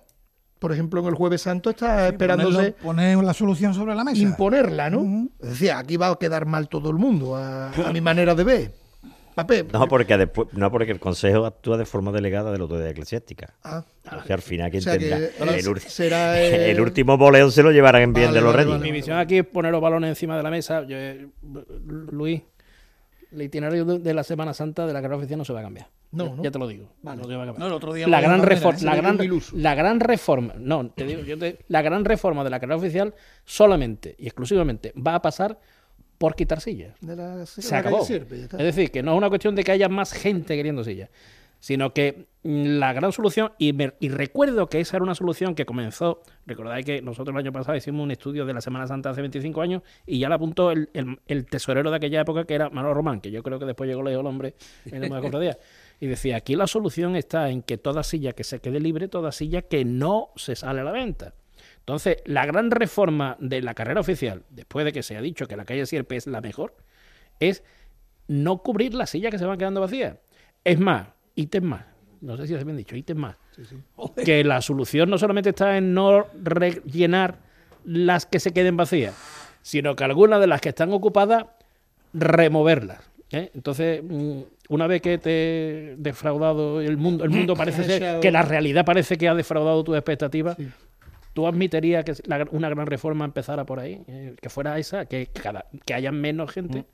[0.63, 4.21] Por ejemplo, en el Jueves Santo está esperándose Ponerlo- poner la solución sobre la mesa.
[4.21, 5.27] imponerla, ¿no?
[5.41, 8.43] Es decir, aquí va a quedar mal todo el mundo, a, a mi manera de
[8.45, 8.71] ver.
[9.35, 12.87] Pape, No porque, después, no, porque el Consejo actúa de forma delegada de la autoridad
[12.87, 13.55] eclesiástica.
[13.63, 13.83] Ah.
[14.05, 15.55] O sea, al final, ¿quién O sea que tendrá?
[15.57, 18.81] el, será, el último boleo se lo llevarán en bien Vale, de los vale, reyes.
[18.81, 20.83] Mi misión aquí es poner los balones encima de la mesa.
[20.87, 21.27] Yo, eh,
[22.11, 22.41] Luis,
[23.33, 25.63] el itinerario de, de la Semana Santa de la carrera oficial no se va a
[25.63, 25.87] cambiar.
[26.11, 26.43] No, Ya- ¿no?
[26.43, 26.89] Ya te lo digo.
[27.01, 27.21] Vale.
[27.21, 27.59] No se va a cambiar.
[27.59, 29.17] No, el otro día la, lo gran de la reforma, la, gran,
[29.55, 33.13] la gran reforma, no, te digo, yo te- la gran reforma de la carrera oficial
[33.45, 35.59] solamente y exclusivamente va a pasar
[36.17, 36.95] por quitar sillas.
[37.01, 38.01] de la, Se la acabó.
[38.07, 41.09] Es decir, que no es una cuestión de que haya más gente queriendo sillas,
[41.63, 45.55] sino que mm, la gran solución, y, me- y recuerdo que esa era una solución
[45.55, 49.11] que comenzó, recordáis que nosotros el año pasado hicimos un estudio de la Semana Santa
[49.11, 52.53] hace 25 años y ya la apuntó el, el- el tesorero de aquella época que
[52.55, 54.55] era Manuel Román, que yo creo que después llegó le dijo el hombre
[54.87, 55.57] en la cofradía.
[56.01, 59.31] Y decía, aquí la solución está en que toda silla que se quede libre, toda
[59.31, 61.33] silla que no se sale a la venta.
[61.79, 65.55] Entonces, la gran reforma de la carrera oficial, después de que se ha dicho que
[65.55, 66.75] la calle Sierpe es la mejor,
[67.39, 67.63] es
[68.27, 70.17] no cubrir las sillas que se van quedando vacías.
[70.65, 71.85] Es más, ítem más,
[72.21, 73.35] no sé si se bien dicho, ítem más,
[74.23, 77.37] que la solución no solamente está en no rellenar
[77.85, 79.13] las que se queden vacías,
[79.61, 81.45] sino que algunas de las que están ocupadas,
[82.13, 82.99] removerlas.
[83.31, 83.51] ¿eh?
[83.53, 85.31] Entonces, mm, una vez que te
[85.91, 89.83] he defraudado el mundo, el mundo parece ser que la realidad parece que ha defraudado
[89.83, 90.57] tus expectativas.
[91.33, 94.03] ¿Tú admitirías que la- una gran reforma empezara por ahí?
[94.07, 96.85] Eh, que fuera esa, que, cada, que haya menos gente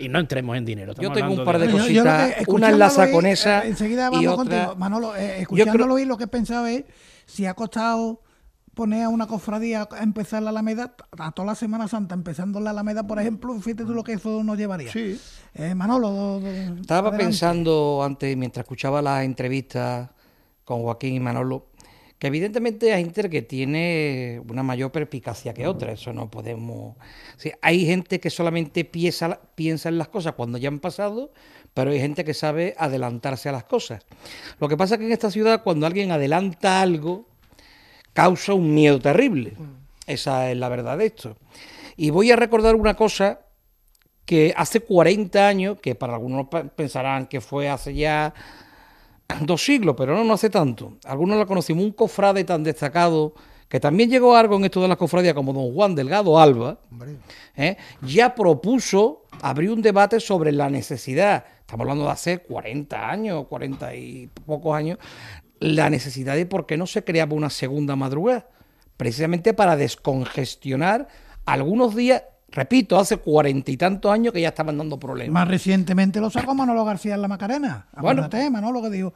[0.00, 0.94] y no entremos en dinero.
[0.98, 2.34] Yo tengo un par de de- cositas.
[2.46, 4.64] Yo una enlaza con eh, esa enseguida y vamos otra.
[4.64, 4.76] contigo.
[4.76, 6.84] Manolo, eh, escuchándolo creo- oír, lo que pensaba es
[7.26, 8.22] si ha costado
[8.74, 12.70] poner a una cofradía a empezar la Alameda, a toda la Semana Santa, empezando la
[12.70, 14.90] Alameda, por ejemplo, fíjate tú lo que eso nos llevaría.
[14.90, 15.20] Sí.
[15.54, 16.46] Eh, Manolo, do- do-
[16.80, 17.24] Estaba adelante.
[17.26, 20.08] pensando antes, mientras escuchaba las entrevistas
[20.64, 21.66] con Joaquín y Manolo,
[22.20, 26.94] que evidentemente hay gente que tiene una mayor perspicacia que otra, eso no podemos...
[27.62, 31.32] Hay gente que solamente piensa, piensa en las cosas cuando ya han pasado,
[31.72, 34.04] pero hay gente que sabe adelantarse a las cosas.
[34.58, 37.26] Lo que pasa es que en esta ciudad cuando alguien adelanta algo,
[38.12, 39.54] causa un miedo terrible.
[40.06, 41.38] Esa es la verdad de esto.
[41.96, 43.40] Y voy a recordar una cosa
[44.26, 48.34] que hace 40 años, que para algunos pensarán que fue hace ya
[49.40, 50.94] dos siglos, pero no, no hace tanto.
[51.04, 53.34] Algunos lo conocimos, un cofrade tan destacado,
[53.70, 56.80] que también llegó a algo en esto de las cofradías, como don Juan Delgado Alba,
[57.56, 57.76] ¿eh?
[58.02, 63.94] ya propuso abrir un debate sobre la necesidad, estamos hablando de hace 40 años, 40
[63.94, 64.98] y pocos años,
[65.60, 68.48] la necesidad de por qué no se creaba una segunda madrugada,
[68.96, 71.06] precisamente para descongestionar
[71.46, 75.32] algunos días, repito, hace cuarenta y tantos años que ya estaban dando problemas.
[75.32, 77.86] Más recientemente lo sacó Manolo García en la Macarena.
[77.92, 78.22] Bueno.
[78.22, 79.12] Acuérdate, Manolo, que dijo.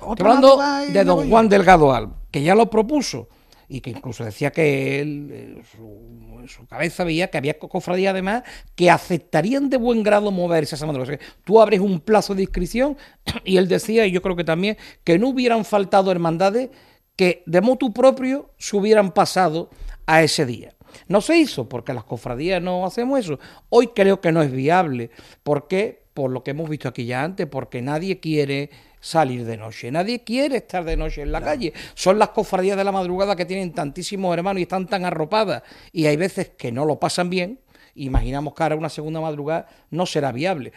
[0.00, 0.58] Hablando
[0.92, 1.28] de don.
[1.28, 3.28] Juan Delgado Alba, que ya lo propuso.
[3.68, 8.10] y que incluso decía que él en su, su cabeza veía que había co- cofradías
[8.12, 8.42] además
[8.74, 11.14] que aceptarían de buen grado moverse a esa madrugada.
[11.14, 12.96] O sea, que tú abres un plazo de inscripción
[13.44, 16.70] y él decía, y yo creo que también, que no hubieran faltado hermandades
[17.14, 19.70] que de motu propio se hubieran pasado
[20.06, 20.74] a ese día.
[21.10, 23.40] No se hizo porque las cofradías no hacemos eso.
[23.68, 25.10] Hoy creo que no es viable.
[25.42, 26.04] ¿Por qué?
[26.14, 28.70] Por lo que hemos visto aquí ya antes, porque nadie quiere
[29.00, 31.72] salir de noche, nadie quiere estar de noche en la calle.
[31.94, 36.06] Son las cofradías de la madrugada que tienen tantísimos hermanos y están tan arropadas y
[36.06, 37.58] hay veces que no lo pasan bien.
[37.96, 40.72] Imaginamos que ahora una segunda madrugada no será viable.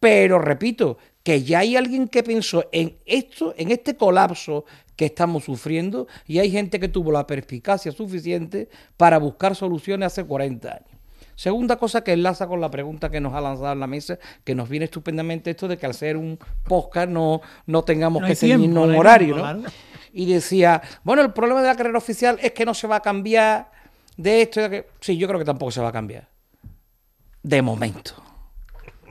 [0.00, 4.64] Pero repito, que ya hay alguien que pensó en esto, en este colapso
[5.00, 8.68] que estamos sufriendo, y hay gente que tuvo la perspicacia suficiente
[8.98, 10.90] para buscar soluciones hace 40 años.
[11.34, 14.54] Segunda cosa que enlaza con la pregunta que nos ha lanzado en la mesa, que
[14.54, 18.36] nos viene estupendamente esto de que al ser un podcast no, no tengamos No que
[18.36, 19.60] ceñirnos no un horario, tiempo, ¿no?
[19.60, 19.74] claro.
[20.12, 23.00] Y decía, bueno, el problema de la carrera oficial es que no se va a
[23.00, 23.70] cambiar
[24.18, 24.86] de esto y de.
[25.00, 26.28] Sí, yo creo que tampoco se va a cambiar.
[27.42, 28.22] De momento.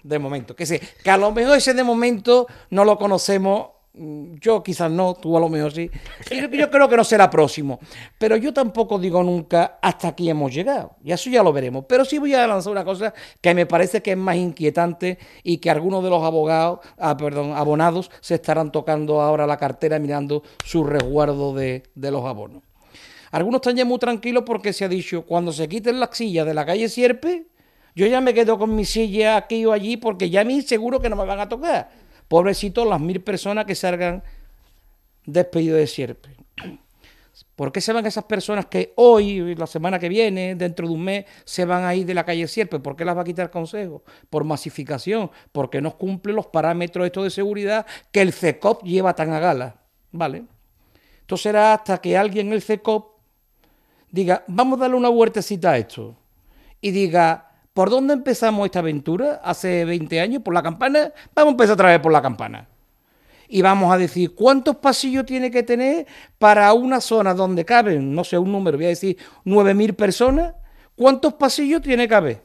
[0.04, 0.56] De momento.
[0.56, 3.70] Que, sé, que a lo mejor ese de momento no lo conocemos.
[3.94, 5.90] Mm, Yo quizás no, tú a lo mejor sí.
[6.30, 7.80] Yo creo que no será próximo.
[8.18, 10.96] Pero yo tampoco digo nunca hasta aquí hemos llegado.
[11.04, 11.86] Y eso ya lo veremos.
[11.88, 15.58] Pero sí voy a lanzar una cosa que me parece que es más inquietante y
[15.58, 20.44] que algunos de los abogados, ah, perdón, abonados se estarán tocando ahora la cartera mirando
[20.66, 22.64] su resguardo de, de los abonos.
[23.32, 26.54] Algunos están ya muy tranquilos porque se ha dicho, cuando se quiten las sillas de
[26.54, 27.46] la calle Sierpe,
[27.96, 31.00] yo ya me quedo con mi silla aquí o allí porque ya a mí seguro
[31.00, 31.90] que no me van a tocar.
[32.30, 34.24] Pobrecitos las mil personas que salgan
[35.26, 36.30] despedidos de Sierpe.
[37.56, 41.04] ¿Por qué se van esas personas que hoy, la semana que viene, dentro de un
[41.04, 42.80] mes, se van a ir de la calle Sierpe?
[42.80, 44.04] ¿Por qué las va a quitar el Consejo?
[44.30, 49.34] Por masificación, porque no cumple los parámetros estos de seguridad que el CECOP lleva tan
[49.34, 49.76] a gala.
[50.12, 50.44] ¿Vale?
[51.22, 53.18] Esto será hasta que alguien en el CECOP
[54.12, 56.16] diga, vamos a darle una vueltecita a esto.
[56.80, 57.49] Y diga,
[57.80, 59.40] ¿por dónde empezamos esta aventura?
[59.42, 61.14] Hace 20 años, por la campana.
[61.34, 62.68] Vamos a empezar otra vez por la campana.
[63.48, 66.06] Y vamos a decir, ¿cuántos pasillos tiene que tener
[66.38, 69.16] para una zona donde caben, no sé, un número, voy a decir
[69.46, 70.56] 9.000 personas?
[70.94, 72.42] ¿Cuántos pasillos tiene que haber?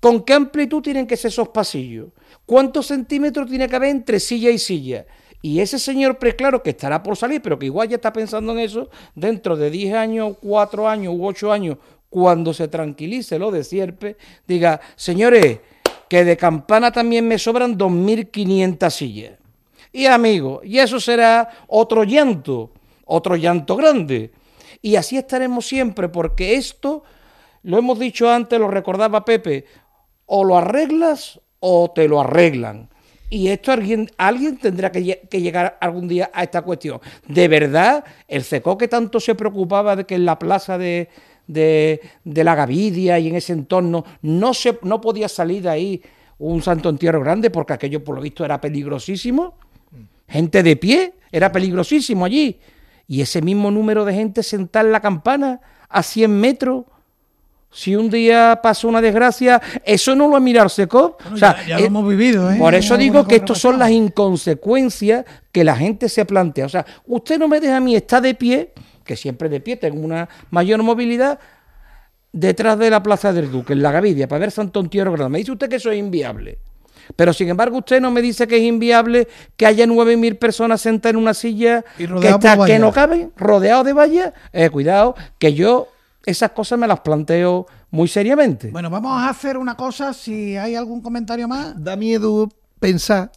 [0.00, 2.08] ¿Con qué amplitud tienen que ser esos pasillos?
[2.44, 5.06] ¿Cuántos centímetros tiene que haber entre silla y silla?
[5.42, 8.58] Y ese señor preclaro que estará por salir, pero que igual ya está pensando en
[8.58, 11.78] eso, dentro de 10 años, 4 años u 8 años,
[12.10, 14.16] cuando se tranquilice lo de Sierpe,
[14.46, 15.60] diga, señores,
[16.08, 19.38] que de campana también me sobran 2.500 sillas.
[19.92, 22.72] Y amigo, y eso será otro llanto,
[23.04, 24.32] otro llanto grande.
[24.82, 27.04] Y así estaremos siempre, porque esto,
[27.62, 29.66] lo hemos dicho antes, lo recordaba Pepe,
[30.26, 32.88] o lo arreglas o te lo arreglan.
[33.32, 37.00] Y esto alguien, alguien tendrá que, que llegar algún día a esta cuestión.
[37.28, 41.08] De verdad, el CECO que tanto se preocupaba de que en la plaza de,
[41.52, 46.02] de, de la Gavidia y en ese entorno no, se, no podía salir de ahí
[46.38, 49.54] un santo entierro grande porque aquello por lo visto era peligrosísimo.
[50.28, 52.58] Gente de pie, era peligrosísimo allí.
[53.08, 56.84] Y ese mismo número de gente sentada en la campana a 100 metros.
[57.72, 61.20] Si un día pasó una desgracia, eso no lo ha mirado Secop.
[61.22, 62.56] Bueno, ya- ya lo hemos vivido, ¿eh?
[62.58, 66.66] Por eso digo que estas son las inconsecuencias que la gente se plantea.
[66.66, 68.72] O sea, usted no me deja a mí estar de pie,
[69.10, 71.40] que siempre de pie tengo una mayor movilidad,
[72.30, 75.32] detrás de la Plaza del Duque, en la Gavidia, para ver Santo Entierro Grande.
[75.32, 76.60] Me dice usted que eso es inviable.
[77.16, 79.26] Pero sin embargo, usted no me dice que es inviable
[79.56, 83.94] que haya 9.000 personas sentadas en una silla que, está, que no caben, rodeado de
[83.94, 84.32] vallas.
[84.52, 85.88] Eh, cuidado, que yo
[86.24, 88.70] esas cosas me las planteo muy seriamente.
[88.70, 91.74] Bueno, vamos a hacer una cosa, si hay algún comentario más.
[91.82, 93.32] Da miedo pensar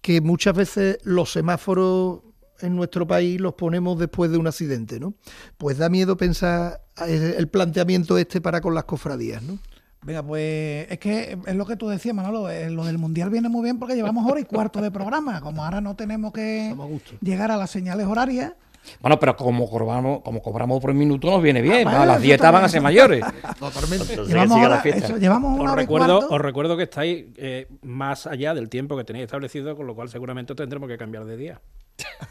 [0.00, 2.20] que muchas veces los semáforos
[2.62, 5.14] en nuestro país los ponemos después de un accidente, ¿no?
[5.58, 9.58] Pues da miedo pensar eh, el planteamiento este para con las cofradías, ¿no?
[10.02, 13.50] Venga, pues es que es lo que tú decías, Manolo, eh, lo del Mundial viene
[13.50, 15.42] muy bien porque llevamos hora y cuarto de programa.
[15.42, 16.74] Como ahora no tenemos que
[17.20, 18.54] llegar a las señales horarias,
[19.02, 22.64] Bueno, pero como cobramos, como cobramos por minuto nos viene bien, Ah, las dietas van
[22.64, 23.22] a ser mayores.
[23.58, 24.16] Totalmente.
[24.26, 28.26] Llevamos ahora- eso, llevamos una os hora y recuerdo, os recuerdo que estáis eh, más
[28.26, 31.60] allá del tiempo que tenéis establecido, con lo cual seguramente tendremos que cambiar de día.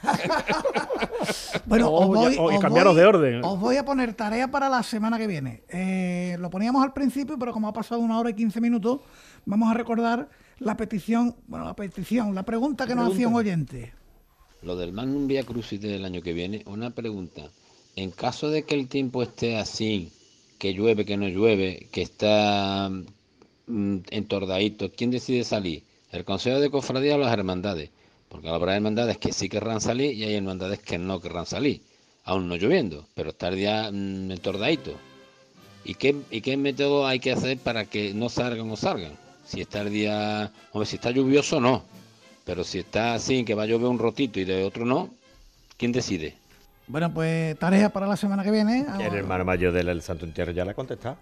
[1.66, 3.44] Bueno, O os voy, ya- o- y os cambiaros voy- de orden.
[3.46, 5.64] Os voy a poner tarea para la semana que viene.
[5.70, 9.02] Eh, lo poníamos al principio, pero como ha pasado una hora y quince minutos,
[9.46, 10.30] vamos a recordar
[10.60, 13.94] la petición, bueno, la petición, la pregunta que nos hacía un oyente.
[14.62, 17.44] Lo del Magnum Via Crucis del año que viene, una pregunta.
[17.96, 20.12] En caso de que el tiempo esté así,
[20.58, 22.90] que llueve, que no llueve, que está
[23.68, 25.84] mm, entordadito, ¿quién decide salir?
[26.12, 27.92] ¿El Consejo de Cofradía o las hermandades?
[28.30, 31.82] Porque habrá hermandades que sí querrán salir y hay hermandades que no querrán salir.
[32.24, 34.94] aún no lloviendo, pero estar ya mm, entordadito.
[35.84, 39.14] ¿Y qué, ¿Y qué método hay que hacer para que no salgan o salgan?
[39.48, 41.84] Si está el día, hombre, si está lluvioso no,
[42.46, 45.10] pero si está así, que va a llover un rotito y de otro no,
[45.78, 46.36] ¿quién decide?
[46.88, 48.86] Bueno, pues tarea para la semana que viene.
[49.00, 51.18] El hermano mayor del Santo Entierro ya la ha contestado.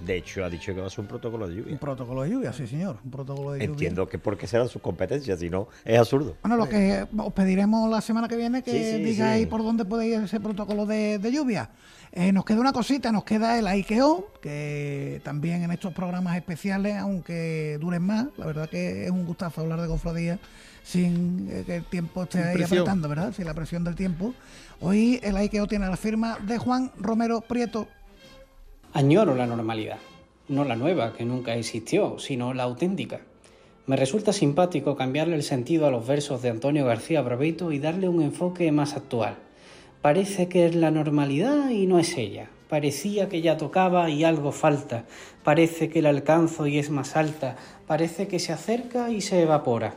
[0.00, 1.72] De hecho, ha dicho que va a ser un protocolo de lluvia.
[1.72, 2.98] Un protocolo de lluvia, sí, señor.
[3.04, 3.70] Un protocolo de lluvia.
[3.70, 6.36] Entiendo que porque serán sus competencias, si no, es absurdo.
[6.42, 9.46] Bueno, lo que os pediremos la semana que viene que Sí, sí, digáis sí.
[9.46, 11.70] por dónde puede ir ese protocolo de, de lluvia.
[12.12, 16.96] Eh, nos queda una cosita, nos queda el IKEO, que también en estos programas especiales,
[16.96, 20.38] aunque duren más, la verdad que es un gustazo hablar de cofradía
[20.82, 22.78] sin eh, que el tiempo esté Sin ahí presión.
[22.80, 23.32] apretando, ¿verdad?
[23.34, 24.34] Sin la presión del tiempo.
[24.80, 27.88] Hoy el IKEO tiene la firma de Juan Romero Prieto.
[28.96, 29.98] Añoro la normalidad,
[30.48, 33.20] no la nueva, que nunca existió, sino la auténtica.
[33.84, 38.08] Me resulta simpático cambiarle el sentido a los versos de Antonio García Braveito y darle
[38.08, 39.36] un enfoque más actual.
[40.00, 42.48] Parece que es la normalidad y no es ella.
[42.70, 45.04] Parecía que ya tocaba y algo falta.
[45.44, 47.56] Parece que la alcanzo y es más alta.
[47.86, 49.96] Parece que se acerca y se evapora.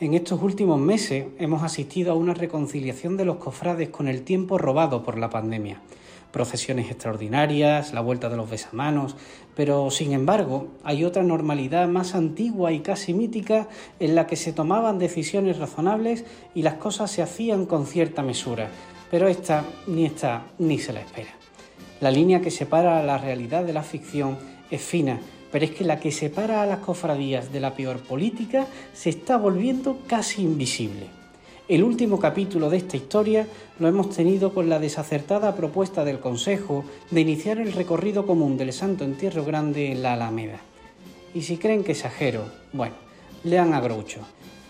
[0.00, 4.58] En estos últimos meses hemos asistido a una reconciliación de los cofrades con el tiempo
[4.58, 5.80] robado por la pandemia.
[6.34, 9.14] Procesiones extraordinarias, la vuelta de los besamanos,
[9.54, 13.68] pero sin embargo hay otra normalidad más antigua y casi mítica
[14.00, 18.68] en la que se tomaban decisiones razonables y las cosas se hacían con cierta mesura,
[19.12, 21.30] pero esta ni está ni se la espera.
[22.00, 24.36] La línea que separa la realidad de la ficción
[24.72, 25.20] es fina,
[25.52, 29.36] pero es que la que separa a las cofradías de la peor política se está
[29.36, 31.06] volviendo casi invisible.
[31.66, 33.46] El último capítulo de esta historia
[33.78, 38.70] lo hemos tenido con la desacertada propuesta del Consejo de iniciar el recorrido común del
[38.70, 40.58] Santo Entierro Grande en la Alameda.
[41.32, 42.96] Y si creen que exagero, bueno,
[43.44, 44.20] lean a Groucho,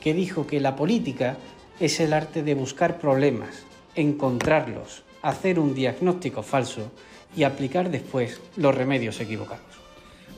[0.00, 1.36] que dijo que la política
[1.80, 3.64] es el arte de buscar problemas,
[3.96, 6.92] encontrarlos, hacer un diagnóstico falso
[7.36, 9.83] y aplicar después los remedios equivocados.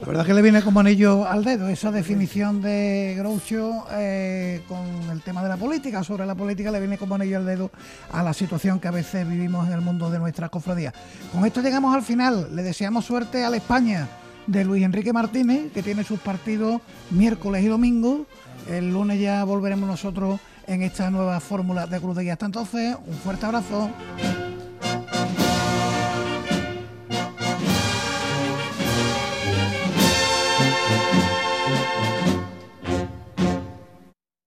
[0.01, 4.78] La verdad que le viene como anillo al dedo esa definición de Groucho eh, con
[5.10, 7.70] el tema de la política, sobre la política le viene como anillo al dedo
[8.12, 10.93] a la situación que a veces vivimos en el mundo de nuestra cofradía.
[11.32, 14.06] Con esto llegamos al final, le deseamos suerte a la España
[14.47, 18.27] de Luis Enrique Martínez, que tiene sus partidos miércoles y domingo.
[18.68, 22.35] El lunes ya volveremos nosotros en esta nueva fórmula de Cruz de Guía.
[22.35, 23.90] Hasta entonces, un fuerte abrazo.